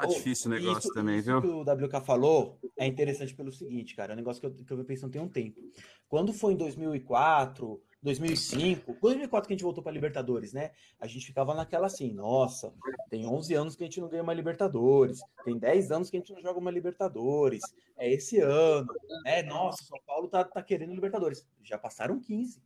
Tá 0.00 0.08
oh, 0.08 0.14
difícil 0.14 0.50
o 0.50 0.54
negócio 0.54 0.78
isso, 0.78 0.94
também, 0.94 1.18
isso 1.18 1.30
viu? 1.30 1.40
que 1.40 1.46
o 1.48 1.60
WK 1.60 2.00
falou 2.04 2.58
é 2.78 2.86
interessante 2.86 3.34
pelo 3.34 3.52
seguinte, 3.52 3.94
cara. 3.94 4.12
É 4.12 4.14
um 4.14 4.16
negócio 4.16 4.40
que 4.40 4.46
eu, 4.46 4.64
que 4.64 4.72
eu 4.72 4.84
pensando 4.84 5.12
tem 5.12 5.20
um 5.20 5.28
tempo. 5.28 5.60
Quando 6.08 6.32
foi 6.32 6.54
em 6.54 6.56
2004, 6.56 7.80
2005, 8.02 8.96
2004 9.00 9.46
que 9.46 9.52
a 9.52 9.56
gente 9.56 9.62
voltou 9.62 9.82
para 9.82 9.92
Libertadores, 9.92 10.52
né? 10.52 10.70
A 10.98 11.06
gente 11.06 11.26
ficava 11.26 11.54
naquela 11.54 11.86
assim, 11.86 12.12
nossa, 12.12 12.72
tem 13.10 13.26
11 13.26 13.54
anos 13.54 13.76
que 13.76 13.84
a 13.84 13.86
gente 13.86 14.00
não 14.00 14.08
ganha 14.08 14.22
uma 14.22 14.32
Libertadores, 14.32 15.20
tem 15.44 15.58
10 15.58 15.90
anos 15.92 16.10
que 16.10 16.16
a 16.16 16.20
gente 16.20 16.32
não 16.32 16.40
joga 16.40 16.58
uma 16.58 16.70
Libertadores, 16.70 17.62
é 17.98 18.10
esse 18.10 18.40
ano, 18.40 18.88
é, 19.26 19.42
nossa, 19.42 19.84
São 19.84 19.98
Paulo 20.06 20.28
tá, 20.28 20.42
tá 20.42 20.62
querendo 20.62 20.94
Libertadores. 20.94 21.46
Já 21.62 21.76
passaram 21.76 22.18
15 22.18 22.62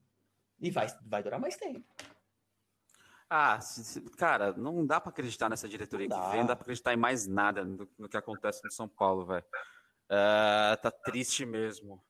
e 0.61 0.71
vai, 0.71 0.87
vai 1.05 1.23
durar 1.23 1.41
mais 1.41 1.57
tempo. 1.57 1.85
Ah, 3.29 3.59
cara, 4.17 4.53
não 4.53 4.85
dá 4.87 5.01
para 5.01 5.11
acreditar 5.11 5.49
nessa 5.49 5.69
diretoria 5.69 6.09
não 6.09 6.21
que 6.21 6.31
vem, 6.31 6.41
não 6.41 6.47
dá 6.47 6.55
para 6.55 6.65
acreditar 6.65 6.93
em 6.93 6.97
mais 6.97 7.27
nada 7.27 7.65
no, 7.65 7.89
no, 7.99 8.09
que 8.09 8.17
acontece 8.17 8.61
no 8.65 8.71
São 8.71 8.89
Paulo, 8.89 9.27
velho. 9.27 9.45
Uh, 10.07 10.77
tá 10.83 10.91
triste 10.91 11.47
mesmo. 11.47 12.03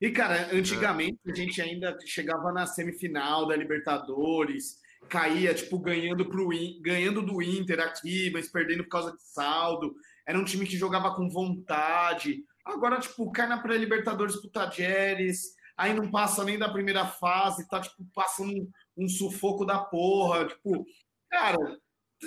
E, 0.00 0.10
cara, 0.10 0.48
antigamente 0.52 1.18
a 1.26 1.34
gente 1.34 1.60
ainda 1.60 1.96
chegava 2.04 2.52
na 2.52 2.66
semifinal 2.66 3.46
da 3.46 3.56
Libertadores, 3.56 4.80
caía, 5.08 5.54
tipo, 5.54 5.78
ganhando, 5.78 6.28
pro, 6.28 6.48
ganhando 6.80 7.22
do 7.22 7.42
Inter 7.42 7.80
aqui, 7.80 8.30
mas 8.32 8.48
perdendo 8.48 8.84
por 8.84 8.90
causa 8.90 9.12
de 9.12 9.22
saldo. 9.22 9.94
Era 10.26 10.38
um 10.38 10.44
time 10.44 10.66
que 10.66 10.76
jogava 10.76 11.14
com 11.14 11.28
vontade. 11.28 12.44
Agora, 12.64 13.00
tipo, 13.00 13.30
cai 13.32 13.48
na 13.48 13.58
pré-Libertadores 13.58 14.36
pro 14.36 14.50
Tajeres, 14.50 15.54
aí 15.82 15.94
não 15.94 16.10
passa 16.10 16.44
nem 16.44 16.58
da 16.58 16.72
primeira 16.72 17.06
fase, 17.06 17.68
tá, 17.68 17.80
tipo, 17.80 18.04
passando 18.14 18.52
um, 18.52 18.70
um 18.96 19.08
sufoco 19.08 19.64
da 19.64 19.78
porra. 19.78 20.46
Tipo, 20.46 20.86
cara, 21.28 21.58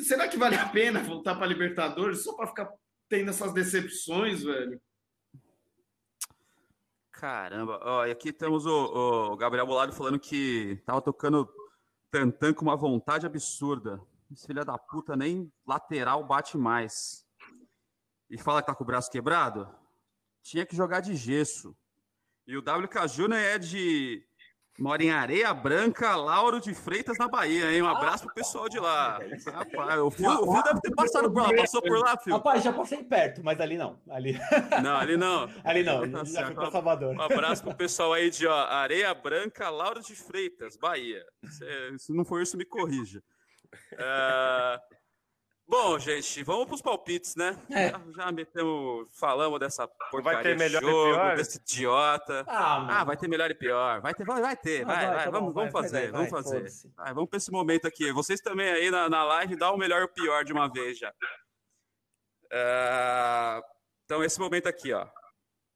será 0.03 0.27
que 0.27 0.37
vale 0.37 0.55
a 0.55 0.67
pena 0.67 1.01
voltar 1.01 1.35
pra 1.35 1.47
Libertadores 1.47 2.23
só 2.23 2.33
pra 2.33 2.47
ficar 2.47 2.69
tendo 3.07 3.29
essas 3.29 3.53
decepções, 3.53 4.43
velho? 4.43 4.81
Caramba, 7.11 7.79
ó, 7.81 8.05
e 8.05 8.11
aqui 8.11 8.33
temos 8.33 8.65
o, 8.65 9.31
o 9.31 9.37
Gabriel 9.37 9.65
Bolado 9.65 9.93
falando 9.93 10.19
que 10.19 10.81
tava 10.85 11.01
tocando 11.01 11.49
Tantan 12.11 12.53
com 12.53 12.63
uma 12.63 12.75
vontade 12.75 13.25
absurda. 13.25 14.01
Esse 14.31 14.45
filho 14.47 14.65
da 14.65 14.77
puta 14.77 15.15
nem 15.15 15.51
lateral 15.65 16.25
bate 16.25 16.57
mais. 16.57 17.25
E 18.29 18.37
fala 18.37 18.61
que 18.61 18.67
tá 18.67 18.75
com 18.75 18.83
o 18.83 18.87
braço 18.87 19.09
quebrado? 19.09 19.73
Tinha 20.41 20.65
que 20.65 20.75
jogar 20.75 20.99
de 20.99 21.15
gesso. 21.15 21.75
E 22.47 22.55
o 22.55 22.59
WK 22.59 23.07
Júnior 23.07 23.39
é 23.39 23.57
de 23.57 24.23
Mora 24.77 25.01
em 25.01 25.09
Areia 25.09 25.53
Branca, 25.53 26.17
Lauro 26.17 26.59
de 26.59 26.73
Freitas, 26.73 27.17
na 27.17 27.29
Bahia, 27.29 27.71
hein? 27.71 27.81
Um 27.81 27.87
abraço 27.87 28.25
pro 28.25 28.33
pessoal 28.33 28.67
de 28.67 28.77
lá. 28.77 29.19
Rapaz, 29.47 29.99
o 30.01 30.11
Fio, 30.11 30.29
o 30.29 30.51
Fio 30.51 30.63
deve 30.63 30.81
ter 30.81 30.93
passado 30.93 31.31
por 31.31 31.43
lá. 31.43 31.55
Passou 31.55 31.81
por 31.81 31.97
lá, 31.97 32.17
Fio? 32.17 32.33
Rapaz, 32.33 32.61
já 32.61 32.73
passei 32.73 33.01
perto, 33.01 33.41
mas 33.41 33.61
ali 33.61 33.77
não. 33.77 34.01
Ali... 34.09 34.37
Não, 34.83 34.97
ali 34.97 35.15
não. 35.15 35.49
ali 35.63 35.83
não, 35.83 36.05
já 36.09 36.21
assim, 36.21 36.45
fui 36.45 36.55
pra 36.55 36.71
Salvador. 36.71 37.15
Um 37.15 37.21
abraço 37.21 37.63
pro 37.63 37.73
pessoal 37.73 38.11
aí 38.13 38.29
de 38.29 38.45
ó, 38.45 38.65
Areia 38.65 39.13
Branca, 39.13 39.69
Lauro 39.69 40.01
de 40.01 40.13
Freitas, 40.13 40.75
Bahia. 40.75 41.23
Se, 41.45 41.97
se 41.99 42.13
não 42.13 42.25
for 42.25 42.41
isso, 42.41 42.57
me 42.57 42.65
corrija. 42.65 43.23
Uh... 43.93 45.04
Bom, 45.67 45.97
gente, 45.97 46.43
vamos 46.43 46.67
para 46.67 46.75
os 46.75 46.81
palpites, 46.81 47.35
né? 47.35 47.57
É. 47.71 47.89
Já, 47.89 48.01
já, 48.15 48.31
metemos, 48.31 49.07
falamos 49.11 49.59
dessa 49.59 49.87
porcaria 49.87 50.33
vai 50.33 50.43
ter 50.43 50.57
melhor 50.57 50.79
de 50.79 50.87
jogo, 50.87 51.09
e 51.09 51.13
pior? 51.13 51.37
desse 51.37 51.57
idiota. 51.57 52.45
Ah, 52.47 53.01
ah, 53.01 53.03
vai 53.03 53.17
ter 53.17 53.27
melhor 53.27 53.49
e 53.49 53.55
pior. 53.55 53.99
Vai 53.99 54.13
ter, 54.13 54.23
vai, 54.25 54.41
vai 54.41 54.55
ter, 54.55 54.83
ah, 54.83 54.85
vai, 54.85 54.95
vai, 54.95 55.15
vai, 55.15 55.25
tá 55.25 55.31
vamos, 55.31 55.53
bom, 55.53 55.61
vamos 55.61 55.71
fazer, 55.71 56.11
vamos 56.11 56.29
fazer. 56.29 56.71
vamos 56.95 57.29
para 57.29 57.37
esse 57.37 57.51
momento 57.51 57.87
aqui. 57.87 58.11
Vocês 58.11 58.39
também 58.41 58.69
aí 58.69 58.91
na, 58.91 59.09
na 59.09 59.23
live, 59.23 59.55
dá 59.55 59.71
o 59.71 59.77
melhor 59.77 60.01
e 60.01 60.05
o 60.05 60.07
pior 60.07 60.45
de 60.45 60.53
uma 60.53 60.71
vez 60.71 60.99
já. 60.99 61.09
Uh, 62.53 63.63
então, 64.05 64.23
esse 64.23 64.39
momento 64.39 64.67
aqui, 64.67 64.93
ó. 64.93 65.07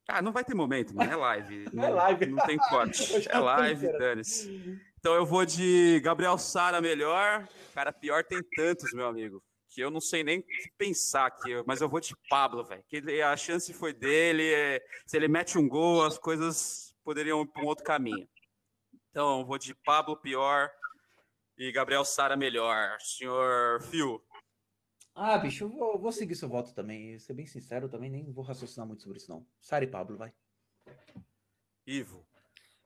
Ah, 0.08 0.22
não 0.22 0.32
vai 0.32 0.44
ter 0.44 0.54
momento, 0.54 0.96
mano. 0.96 1.12
É 1.12 1.16
live. 1.16 1.66
Não, 1.74 1.84
é 1.86 1.90
live. 1.90 2.26
Não 2.28 2.46
tem 2.46 2.58
corte. 2.58 3.10
É 3.28 3.40
live, 3.40 3.92
dane-se. 3.98 4.80
Então 5.00 5.16
eu 5.16 5.26
vou 5.26 5.46
de 5.46 6.00
Gabriel 6.04 6.38
Sara 6.38 6.80
melhor. 6.80 7.48
Cara, 7.74 7.92
pior 7.92 8.24
tem 8.24 8.40
tantos, 8.56 8.94
meu 8.94 9.08
amigo 9.08 9.42
que 9.70 9.82
eu 9.82 9.92
não 9.92 10.02
sei 10.02 10.24
nem 10.24 10.44
pensar 10.78 11.28
aqui, 11.28 11.52
mas 11.66 11.80
eu 11.80 11.88
vou 11.88 12.00
de 12.00 12.16
Pablo, 12.28 12.66
velho. 12.66 12.84
Que 12.88 13.22
a 13.22 13.38
chance 13.38 13.72
foi 13.74 13.94
dele. 13.94 14.52
É, 14.54 14.84
se 15.06 15.16
ele 15.16 15.28
mete 15.28 15.58
um 15.58 15.68
gol, 15.68 16.04
as 16.04 16.18
coisas 16.18 16.96
poderiam 17.04 17.42
ir 17.42 17.48
para 17.48 17.64
um 17.64 17.68
outro 17.68 17.84
caminho. 17.84 18.28
Então, 19.10 19.46
vou 19.46 19.58
de 19.58 19.74
Pablo 19.74 20.18
pior 20.18 20.70
e 21.58 21.72
Gabriel 21.72 22.04
Sara 22.04 22.36
melhor. 22.36 23.00
Senhor 23.00 23.82
Fio. 23.84 24.24
Ah, 25.14 25.38
bicho, 25.38 25.66
eu 25.66 25.70
vou, 25.70 26.00
vou 26.00 26.12
seguir 26.12 26.36
seu 26.36 26.50
voto 26.50 26.74
também. 26.74 27.20
Ser 27.20 27.34
bem 27.34 27.46
sincero, 27.46 27.86
eu 27.86 27.90
também 27.90 28.10
nem 28.10 28.32
vou 28.32 28.44
raciocinar 28.44 28.88
muito 28.88 29.04
sobre 29.04 29.18
isso, 29.18 29.30
não. 29.30 29.46
Sara 29.60 29.84
e 29.84 29.88
Pablo, 29.88 30.18
vai. 30.18 30.34
Ivo. 31.86 32.29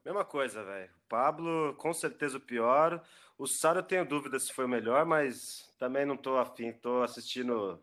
Mesma 0.04 0.24
coisa, 0.24 0.62
velho. 0.62 0.90
Pablo, 1.08 1.74
com 1.78 1.92
certeza 1.92 2.36
o 2.36 2.40
pior. 2.40 3.02
O 3.38 3.46
Sara 3.46 3.78
eu 3.78 3.82
tenho 3.82 4.06
dúvida 4.06 4.38
se 4.38 4.52
foi 4.52 4.66
o 4.66 4.68
melhor, 4.68 5.06
mas 5.06 5.72
também 5.78 6.04
não 6.04 6.16
tô 6.16 6.36
afim. 6.36 6.72
Tô 6.72 7.02
assistindo 7.02 7.82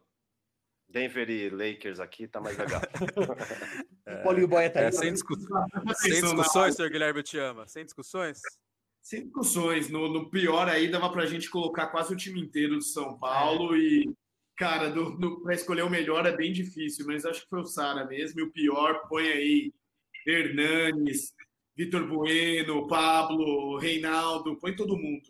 Denver 0.88 1.30
e 1.30 1.50
Lakers 1.50 2.00
aqui, 2.00 2.28
tá 2.28 2.40
mais 2.40 2.58
legal. 2.58 2.82
É, 4.04 4.24
Paulinho 4.24 4.48
Boia 4.48 4.68
tá 4.68 4.82
é, 4.82 4.92
sem, 4.92 5.14
discu 5.14 5.36
sem 5.98 6.22
discussões, 6.22 6.76
senhor 6.76 6.90
Guilherme 6.90 7.22
te 7.22 7.38
ama. 7.38 7.68
Sem 7.68 7.86
discussões? 7.86 8.42
Sem 9.00 9.26
discussões. 9.26 9.90
No, 9.90 10.12
no 10.12 10.28
pior 10.28 10.68
aí 10.68 10.90
dava 10.90 11.12
pra 11.12 11.28
gente 11.28 11.48
colocar 11.48 11.88
quase 11.88 12.12
o 12.12 12.18
time 12.18 12.42
inteiro 12.42 12.78
do 12.78 12.84
São 12.84 13.20
Paulo 13.20 13.78
e, 13.78 14.12
cara, 14.58 14.92
para 15.44 15.54
escolher 15.54 15.84
o 15.84 15.90
melhor 15.90 16.26
é 16.26 16.36
bem 16.36 16.52
difícil, 16.52 17.06
mas 17.06 17.24
acho 17.24 17.44
que 17.44 17.50
foi 17.50 17.62
o 17.62 17.66
Sara 17.66 18.06
mesmo. 18.06 18.40
E 18.40 18.44
o 18.44 18.52
pior, 18.52 19.08
põe 19.08 19.28
aí 19.30 19.74
Hernanes, 20.26 21.36
Vitor 21.76 22.08
Bueno, 22.08 22.88
Pablo, 22.88 23.78
Reinaldo, 23.78 24.58
põe 24.58 24.76
todo 24.76 24.98
mundo. 24.98 25.30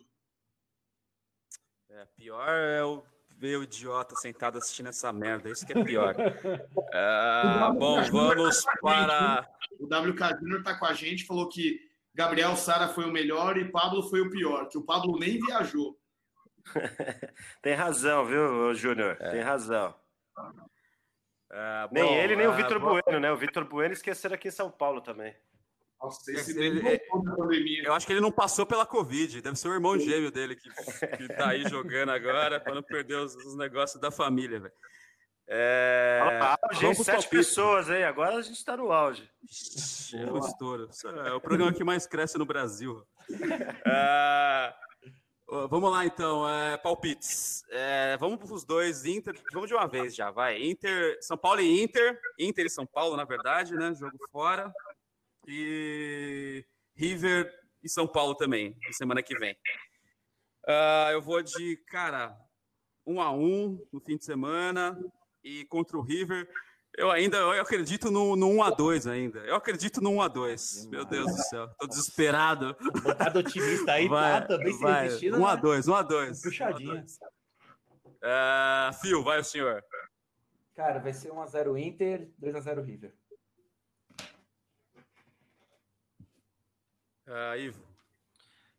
É, 1.88 2.06
pior 2.16 2.48
é 2.48 2.84
o 2.84 3.04
ver 3.42 3.58
o 3.58 3.64
idiota 3.64 4.14
sentado 4.14 4.56
assistindo 4.56 4.88
essa 4.88 5.12
merda, 5.12 5.50
isso 5.50 5.66
que 5.66 5.76
é 5.76 5.82
pior. 5.82 6.14
Ah, 6.94 7.72
bom, 7.76 8.02
vamos 8.10 8.64
para. 8.80 9.48
O 9.80 9.86
WK 9.86 10.38
Júnior 10.40 10.62
tá 10.62 10.78
com 10.78 10.84
a 10.84 10.92
gente, 10.92 11.24
falou 11.24 11.48
que 11.48 11.80
Gabriel 12.14 12.54
Sara 12.54 12.88
foi 12.88 13.04
o 13.04 13.12
melhor 13.12 13.56
e 13.56 13.70
Pablo 13.70 14.02
foi 14.02 14.20
o 14.20 14.30
pior, 14.30 14.68
que 14.68 14.76
o 14.76 14.82
Pablo 14.84 15.18
nem 15.18 15.40
viajou. 15.40 15.98
Tem 17.62 17.74
razão, 17.74 18.26
viu, 18.26 18.74
Júnior? 18.74 19.16
É. 19.20 19.30
Tem 19.30 19.40
razão. 19.40 19.94
Ah, 21.50 21.88
nem 21.90 22.04
bom, 22.04 22.14
ele, 22.14 22.36
nem 22.36 22.46
o 22.46 22.52
ah, 22.52 22.56
Vitor 22.56 22.78
Bueno, 22.78 23.18
né? 23.18 23.32
O 23.32 23.36
Vitor 23.36 23.64
Bueno 23.64 23.94
esqueceram 23.94 24.34
aqui 24.34 24.48
em 24.48 24.52
São 24.52 24.70
Paulo 24.70 25.00
também. 25.00 25.34
Nossa, 26.02 26.32
esse 26.32 26.58
ele, 26.58 26.86
é, 26.88 27.00
eu 27.84 27.94
acho 27.94 28.04
que 28.04 28.12
ele 28.12 28.20
não 28.20 28.32
passou 28.32 28.66
pela 28.66 28.84
Covid, 28.84 29.40
deve 29.40 29.56
ser 29.56 29.68
o 29.68 29.72
irmão 29.72 29.96
gêmeo 29.96 30.32
dele 30.32 30.56
que, 30.56 30.68
que 31.16 31.28
tá 31.28 31.50
aí 31.50 31.62
jogando 31.68 32.10
agora 32.10 32.58
para 32.58 32.74
não 32.74 32.82
perder 32.82 33.18
os, 33.18 33.36
os, 33.36 33.56
negócios 33.56 34.00
da 34.00 34.10
família, 34.10 34.58
velho. 34.58 34.74
É... 35.46 36.20
auge, 36.72 37.04
sete 37.04 37.28
pessoas 37.28 37.88
aí, 37.88 38.02
agora 38.02 38.36
a 38.36 38.42
gente 38.42 38.56
está 38.56 38.76
no 38.76 38.90
auge. 38.90 39.30
É 40.14 40.32
um 40.32 40.38
estouro. 40.38 40.88
É 41.24 41.32
o 41.32 41.40
programa 41.40 41.72
que 41.72 41.84
mais 41.84 42.06
cresce 42.06 42.36
no 42.36 42.46
Brasil. 42.46 43.06
É... 43.86 44.74
Vamos 45.68 45.92
lá, 45.92 46.06
então. 46.06 46.48
É, 46.48 46.78
palpites. 46.78 47.62
É, 47.68 48.16
vamos 48.16 48.38
para 48.38 48.54
os 48.54 48.64
dois. 48.64 49.04
Inter. 49.04 49.38
Vamos 49.52 49.68
de 49.68 49.74
uma 49.74 49.86
vez 49.86 50.14
já, 50.14 50.30
vai. 50.30 50.62
Inter, 50.62 51.18
São 51.20 51.36
Paulo 51.36 51.60
e 51.60 51.82
Inter. 51.82 52.18
Inter 52.38 52.64
e 52.64 52.70
São 52.70 52.86
Paulo, 52.86 53.16
na 53.16 53.24
verdade, 53.24 53.74
né? 53.74 53.92
Jogo 53.94 54.16
fora. 54.32 54.72
E 55.46 56.64
River 56.94 57.52
e 57.82 57.88
São 57.88 58.06
Paulo 58.06 58.34
também, 58.34 58.76
semana 58.92 59.22
que 59.22 59.36
vem. 59.38 59.56
Uh, 60.64 61.10
eu 61.12 61.20
vou 61.20 61.42
de, 61.42 61.76
cara, 61.88 62.36
um 63.06 63.20
a 63.20 63.32
um 63.32 63.84
no 63.92 64.00
fim 64.00 64.16
de 64.16 64.24
semana 64.24 64.98
e 65.42 65.64
contra 65.66 65.96
o 65.96 66.02
River. 66.02 66.48
Eu 66.96 67.10
ainda 67.10 67.38
eu 67.38 67.62
acredito 67.62 68.10
no, 68.10 68.36
no 68.36 68.48
1x2 68.48 69.10
ainda. 69.10 69.38
Eu 69.40 69.56
acredito 69.56 70.00
no 70.00 70.10
1x2. 70.10 70.88
Meu 70.90 71.04
Deus 71.04 71.34
do 71.34 71.42
céu. 71.42 71.68
Tô 71.78 71.86
desesperado. 71.86 72.76
Botado 73.02 73.38
otimista 73.38 73.92
aí, 73.92 74.06
vai, 74.08 74.40
tá 74.42 74.46
também 74.46 74.72
se 74.72 74.84
resistindo. 74.84 75.38
1x2, 75.38 75.82
1x2. 75.86 76.42
Puxadinha. 76.42 77.04
Uh, 78.22 78.92
Fio, 79.00 79.24
vai 79.24 79.40
o 79.40 79.44
senhor. 79.44 79.82
Cara, 80.74 81.00
vai 81.00 81.12
ser 81.12 81.30
1x0 81.30 81.78
Inter, 81.78 82.30
2x0 82.40 82.84
River. 82.84 83.14
Uh, 87.32 87.58
Ivo. 87.58 87.82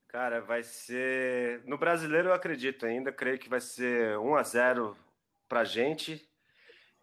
Cara, 0.07 0.39
vai 0.39 0.61
ser. 0.61 1.63
No 1.65 1.75
brasileiro 1.75 2.29
eu 2.29 2.33
acredito 2.35 2.85
ainda, 2.85 3.11
creio 3.11 3.39
que 3.39 3.49
vai 3.49 3.59
ser 3.59 4.15
1 4.19 4.35
a 4.35 4.43
0 4.43 4.97
pra 5.49 5.63
gente. 5.63 6.23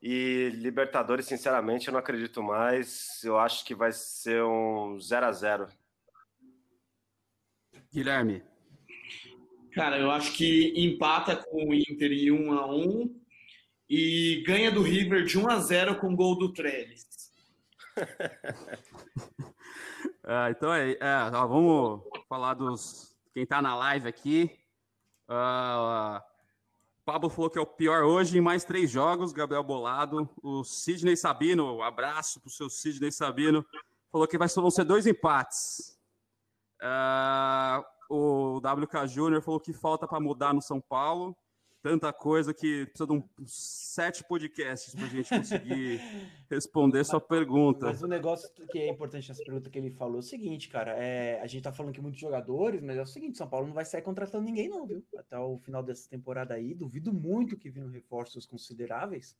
E 0.00 0.50
Libertadores, 0.54 1.26
sinceramente, 1.26 1.88
eu 1.88 1.92
não 1.92 1.98
acredito 1.98 2.40
mais. 2.40 3.20
Eu 3.24 3.36
acho 3.36 3.64
que 3.64 3.74
vai 3.74 3.90
ser 3.90 4.44
um 4.44 4.96
0 5.00 5.26
a 5.26 5.32
0 5.32 5.68
Guilherme. 7.92 8.44
Cara, 9.72 9.98
eu 9.98 10.08
acho 10.08 10.32
que 10.34 10.72
empata 10.76 11.34
com 11.34 11.70
o 11.70 11.74
Inter 11.74 12.12
em 12.12 12.30
1 12.30 12.52
a 12.52 12.72
1 12.72 13.20
e 13.88 14.44
ganha 14.46 14.70
do 14.70 14.82
River 14.82 15.24
de 15.24 15.36
1 15.36 15.50
a 15.50 15.58
0 15.58 15.98
com 15.98 16.14
gol 16.14 16.38
do 16.38 16.52
Trellis. 16.52 17.08
é, 20.30 20.50
então 20.50 20.72
é, 20.72 20.92
é 20.92 21.30
ó, 21.34 21.46
vamos 21.46 22.02
falar 22.28 22.54
dos 22.54 23.16
quem 23.34 23.44
tá 23.44 23.60
na 23.60 23.74
live 23.74 24.08
aqui. 24.08 24.50
Uh, 25.28 26.20
Pablo 27.04 27.28
falou 27.28 27.50
que 27.50 27.58
é 27.58 27.60
o 27.60 27.66
pior 27.66 28.04
hoje 28.04 28.38
em 28.38 28.40
mais 28.40 28.64
três 28.64 28.90
jogos, 28.90 29.32
Gabriel 29.32 29.64
Bolado. 29.64 30.30
O 30.42 30.62
Sidney 30.62 31.16
Sabino, 31.16 31.82
abraço 31.82 32.40
pro 32.40 32.50
seu 32.50 32.70
Sidney 32.70 33.10
Sabino, 33.10 33.66
falou 34.12 34.28
que 34.28 34.38
vai, 34.38 34.48
vão 34.48 34.70
ser 34.70 34.84
dois 34.84 35.06
empates. 35.06 35.98
Uh, 36.80 37.84
o 38.08 38.58
WK 38.58 39.08
Júnior 39.08 39.42
falou 39.42 39.58
que 39.58 39.72
falta 39.72 40.06
para 40.06 40.20
mudar 40.20 40.54
no 40.54 40.62
São 40.62 40.80
Paulo 40.80 41.36
tanta 41.82 42.12
coisa 42.12 42.52
que 42.52 42.86
precisa 42.86 43.06
de 43.06 43.12
um, 43.12 43.22
sete 43.46 44.22
podcasts 44.24 44.94
para 44.94 45.04
a 45.04 45.08
gente 45.08 45.28
conseguir 45.28 46.00
responder 46.50 47.04
sua 47.04 47.20
pergunta. 47.20 47.86
Mas 47.86 48.02
o 48.02 48.06
negócio 48.06 48.50
que 48.70 48.78
é 48.78 48.88
importante 48.88 49.28
nessa 49.28 49.42
pergunta 49.42 49.70
que 49.70 49.78
ele 49.78 49.90
falou 49.90 50.16
é 50.16 50.20
o 50.20 50.22
seguinte, 50.22 50.68
cara, 50.68 50.92
é, 50.92 51.40
a 51.40 51.46
gente 51.46 51.62
tá 51.62 51.72
falando 51.72 51.94
que 51.94 52.00
muitos 52.00 52.20
jogadores, 52.20 52.82
mas 52.82 52.96
é 52.96 53.02
o 53.02 53.06
seguinte, 53.06 53.38
São 53.38 53.48
Paulo 53.48 53.66
não 53.66 53.74
vai 53.74 53.84
sair 53.84 54.02
contratando 54.02 54.44
ninguém 54.44 54.68
não, 54.68 54.86
viu? 54.86 55.04
Até 55.16 55.38
o 55.38 55.58
final 55.58 55.82
dessa 55.82 56.08
temporada 56.08 56.54
aí, 56.54 56.74
duvido 56.74 57.12
muito 57.12 57.56
que 57.56 57.70
vindo 57.70 57.88
reforços 57.88 58.46
consideráveis. 58.46 59.36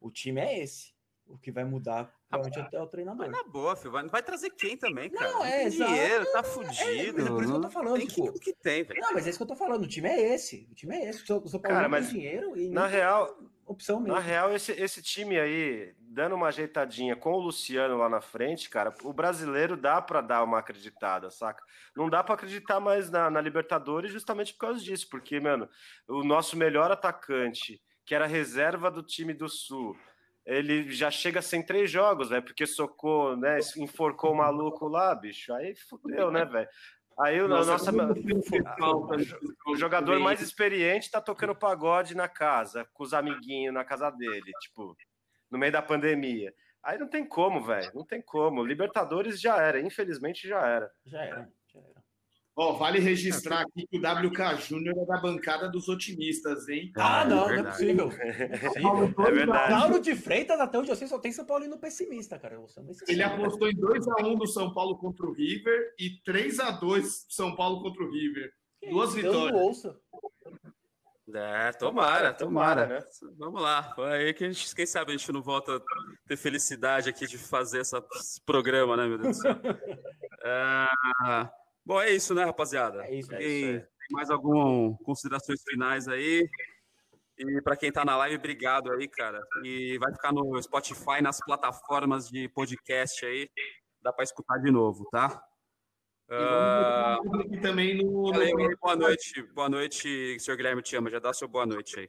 O 0.00 0.10
time 0.10 0.40
é 0.40 0.62
esse. 0.62 0.94
O 1.26 1.38
que 1.38 1.50
vai 1.50 1.64
mudar 1.64 2.12
provavelmente 2.28 2.60
até 2.60 2.80
o 2.80 2.86
treinador. 2.86 3.26
Mas 3.26 3.30
na 3.30 3.44
boa, 3.44 3.76
filho. 3.76 3.92
Vai, 3.92 4.06
vai 4.08 4.22
trazer 4.22 4.50
quem 4.50 4.76
também, 4.76 5.10
cara? 5.10 5.32
Não, 5.32 5.44
é, 5.44 5.64
não 5.64 5.70
dinheiro, 5.70 6.26
tá 6.32 6.42
fudido. 6.42 6.82
É, 6.82 7.24
é, 7.24 7.26
por 7.26 7.42
isso 7.42 7.52
que 7.52 7.56
eu 7.56 7.60
tô 7.60 7.70
falando. 7.70 7.96
Tem 7.96 8.06
tipo, 8.06 8.32
que, 8.32 8.40
que 8.40 8.52
tem, 8.54 8.84
velho. 8.84 9.00
Não, 9.00 9.12
mas 9.14 9.26
é 9.26 9.30
isso 9.30 9.38
que 9.38 9.42
eu 9.42 9.48
tô 9.48 9.56
falando. 9.56 9.82
O 9.84 9.88
time 9.88 10.08
é 10.08 10.34
esse. 10.34 10.68
O 10.70 10.74
time 10.74 10.96
é 10.96 11.08
esse. 11.08 11.22
O 11.22 11.48
São 11.48 11.60
Paulo 11.60 11.76
cara, 11.76 11.88
mas 11.88 12.10
dinheiro 12.10 12.56
e 12.56 12.70
na 12.70 12.86
real, 12.86 13.36
opção 13.66 14.00
mesmo. 14.00 14.14
Na 14.14 14.20
real, 14.20 14.54
esse, 14.54 14.72
esse 14.72 15.02
time 15.02 15.38
aí, 15.38 15.94
dando 15.98 16.34
uma 16.34 16.48
ajeitadinha 16.48 17.16
com 17.16 17.32
o 17.32 17.40
Luciano 17.40 17.96
lá 17.96 18.08
na 18.08 18.20
frente, 18.20 18.68
cara, 18.68 18.94
o 19.02 19.12
brasileiro 19.12 19.76
dá 19.76 20.00
para 20.00 20.20
dar 20.20 20.42
uma 20.42 20.58
acreditada, 20.58 21.30
saca? 21.30 21.62
Não 21.96 22.08
dá 22.08 22.22
para 22.22 22.34
acreditar 22.34 22.80
mais 22.80 23.10
na, 23.10 23.30
na 23.30 23.40
Libertadores 23.40 24.12
justamente 24.12 24.52
por 24.52 24.60
causa 24.60 24.80
disso, 24.80 25.08
porque, 25.10 25.40
mano, 25.40 25.68
o 26.08 26.22
nosso 26.24 26.56
melhor 26.56 26.90
atacante, 26.90 27.80
que 28.04 28.14
era 28.14 28.26
reserva 28.26 28.90
do 28.90 29.02
time 29.02 29.32
do 29.32 29.48
Sul, 29.48 29.96
ele 30.46 30.92
já 30.92 31.10
chega 31.10 31.40
sem 31.40 31.62
três 31.64 31.90
jogos, 31.90 32.28
velho, 32.28 32.42
porque 32.42 32.66
socou, 32.66 33.36
né? 33.36 33.58
Enforcou 33.76 34.32
o 34.32 34.36
maluco 34.36 34.86
lá, 34.88 35.14
bicho. 35.14 35.52
Aí 35.54 35.74
fudeu, 35.74 36.30
né, 36.30 36.44
velho? 36.44 36.68
Aí 37.18 37.40
o 37.40 37.46
nossa, 37.46 37.92
nossa 37.92 38.14
o 39.66 39.76
jogador 39.76 40.18
mais 40.18 40.40
experiente 40.40 41.10
tá 41.10 41.20
tocando 41.20 41.54
pagode 41.54 42.14
na 42.16 42.28
casa, 42.28 42.84
com 42.92 43.04
os 43.04 43.14
amiguinhos 43.14 43.72
na 43.72 43.84
casa 43.84 44.10
dele, 44.10 44.50
tipo, 44.60 44.96
no 45.48 45.58
meio 45.58 45.72
da 45.72 45.80
pandemia. 45.80 46.52
Aí 46.82 46.98
não 46.98 47.08
tem 47.08 47.24
como, 47.24 47.62
velho, 47.62 47.90
não 47.94 48.04
tem 48.04 48.20
como. 48.20 48.64
Libertadores 48.64 49.40
já 49.40 49.56
era, 49.56 49.80
infelizmente 49.80 50.46
já 50.46 50.66
era. 50.66 50.90
Já 51.06 51.22
era. 51.22 51.48
Ó, 52.56 52.70
oh, 52.70 52.76
vale 52.78 53.00
registrar 53.00 53.62
aqui 53.62 53.84
que 53.84 53.98
o 53.98 54.00
WK 54.00 54.60
Júnior 54.60 54.96
é 54.96 55.06
da 55.06 55.20
bancada 55.20 55.68
dos 55.68 55.88
otimistas, 55.88 56.68
hein? 56.68 56.92
Ah, 56.96 57.22
ah 57.22 57.24
não, 57.24 57.50
é 57.50 57.56
não 57.56 57.68
é 57.68 57.70
possível. 57.70 58.12
é 58.12 59.30
verdade. 59.32 59.72
Lauro 59.72 60.00
de 60.00 60.14
Freitas, 60.14 60.60
até 60.60 60.78
onde 60.78 60.88
eu 60.88 60.94
sei, 60.94 61.08
só 61.08 61.18
tem 61.18 61.32
São 61.32 61.44
Paulino 61.44 61.80
pessimista, 61.80 62.38
cara. 62.38 62.56
Ele 63.08 63.22
apostou 63.24 63.68
em 63.68 63.74
2x1 63.74 64.38
do 64.38 64.46
São 64.46 64.72
Paulo 64.72 64.96
contra 64.98 65.26
o 65.26 65.32
River 65.32 65.94
e 65.98 66.20
3x2 66.24 67.02
São 67.28 67.56
Paulo 67.56 67.82
contra 67.82 68.04
o 68.04 68.10
River. 68.10 68.52
Que 68.80 68.90
Duas 68.90 69.10
isso? 69.10 69.16
vitórias. 69.16 69.60
Ouça. 69.60 69.98
É, 71.34 71.72
tomara, 71.72 72.32
tomara, 72.32 72.86
né? 72.86 73.04
Vamos 73.36 73.60
lá. 73.60 73.92
Aí 74.12 74.32
que 74.32 74.44
a 74.44 74.52
gente, 74.52 74.72
quem 74.76 74.86
sabe 74.86 75.10
a 75.10 75.16
gente 75.16 75.32
não 75.32 75.42
volta 75.42 75.76
a 75.76 75.80
ter 76.28 76.36
felicidade 76.36 77.08
aqui 77.08 77.26
de 77.26 77.36
fazer 77.36 77.80
essa, 77.80 78.04
esse 78.14 78.40
programa, 78.42 78.96
né, 78.96 79.08
meu 79.08 79.18
Deus 79.18 79.38
do 79.38 79.42
céu? 79.42 79.56
é... 80.44 81.48
Bom, 81.86 82.00
é 82.00 82.10
isso, 82.10 82.34
né, 82.34 82.44
rapaziada? 82.44 83.04
É 83.04 83.14
isso, 83.14 83.34
é 83.34 83.42
isso. 83.42 83.80
Tem 83.80 84.08
mais 84.10 84.30
algumas 84.30 84.96
considerações 85.02 85.62
finais 85.62 86.08
aí? 86.08 86.48
E 87.36 87.60
para 87.62 87.76
quem 87.76 87.88
está 87.88 88.04
na 88.04 88.16
live, 88.16 88.36
obrigado 88.36 88.90
aí, 88.92 89.08
cara. 89.08 89.42
E 89.62 89.98
vai 89.98 90.12
ficar 90.12 90.32
no 90.32 90.60
Spotify, 90.62 91.20
nas 91.20 91.40
plataformas 91.44 92.28
de 92.28 92.48
podcast 92.48 93.26
aí. 93.26 93.50
Dá 94.00 94.12
para 94.12 94.24
escutar 94.24 94.58
de 94.58 94.70
novo, 94.70 95.06
tá? 95.10 95.42
Uh... 96.30 97.60
também 97.60 97.98
no, 97.98 98.32
no... 98.32 98.76
Boa 98.80 98.96
noite, 98.96 99.42
boa 99.54 99.68
noite, 99.68 100.38
senhor 100.40 100.56
Guilherme 100.56 100.80
te 100.80 100.96
ama. 100.96 101.10
Já 101.10 101.18
dá 101.18 101.34
seu 101.34 101.48
boa 101.48 101.66
noite 101.66 101.98
aí. 101.98 102.08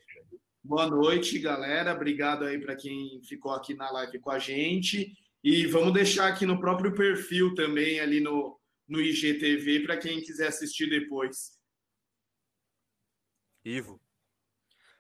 Boa 0.63 0.87
noite, 0.87 1.37
galera. 1.39 1.93
Obrigado 1.93 2.45
aí 2.45 2.59
para 2.59 2.75
quem 2.75 3.21
ficou 3.27 3.51
aqui 3.51 3.73
na 3.73 3.91
live 3.91 4.19
com 4.19 4.31
a 4.31 4.39
gente. 4.39 5.11
E 5.43 5.65
vamos 5.67 5.93
deixar 5.93 6.27
aqui 6.27 6.45
no 6.45 6.59
próprio 6.59 6.93
perfil 6.93 7.53
também, 7.53 7.99
ali 7.99 8.19
no, 8.19 8.59
no 8.87 9.01
IGTV 9.01 9.81
para 9.81 9.97
quem 9.97 10.21
quiser 10.21 10.47
assistir 10.47 10.89
depois. 10.89 11.59
Ivo. 13.63 13.99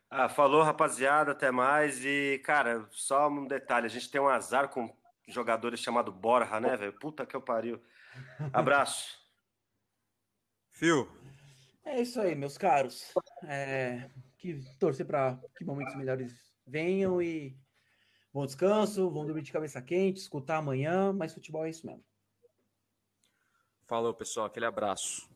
Ah, 0.09 0.29
falou, 0.29 0.63
rapaziada, 0.63 1.31
até 1.31 1.51
mais. 1.51 2.03
E, 2.03 2.39
cara, 2.43 2.87
só 2.91 3.27
um 3.29 3.45
detalhe: 3.47 3.85
a 3.85 3.89
gente 3.89 4.09
tem 4.09 4.21
um 4.21 4.27
azar 4.27 4.69
com 4.69 4.95
jogadores 5.27 5.79
chamado 5.79 6.11
Borja, 6.11 6.59
né, 6.59 6.75
velho? 6.75 6.93
Puta 6.93 7.25
que 7.25 7.35
eu 7.35 7.41
pariu. 7.41 7.81
Abraço. 8.53 9.19
Fio. 10.71 11.09
É 11.83 12.01
isso 12.01 12.19
aí, 12.19 12.35
meus 12.35 12.57
caros. 12.57 13.13
É, 13.43 14.09
que 14.37 14.59
torcer 14.79 15.05
para 15.05 15.39
que 15.57 15.63
momentos 15.63 15.95
melhores 15.95 16.33
venham 16.65 17.21
e 17.21 17.57
bom 18.33 18.45
descanso, 18.45 19.09
vão 19.09 19.25
dormir 19.25 19.43
de 19.43 19.51
cabeça 19.51 19.81
quente, 19.81 20.19
escutar 20.19 20.57
amanhã, 20.57 21.13
mas 21.13 21.33
futebol 21.33 21.65
é 21.65 21.69
isso 21.69 21.85
mesmo. 21.85 22.03
Falou, 23.87 24.13
pessoal. 24.13 24.47
Aquele 24.47 24.65
abraço. 24.65 25.34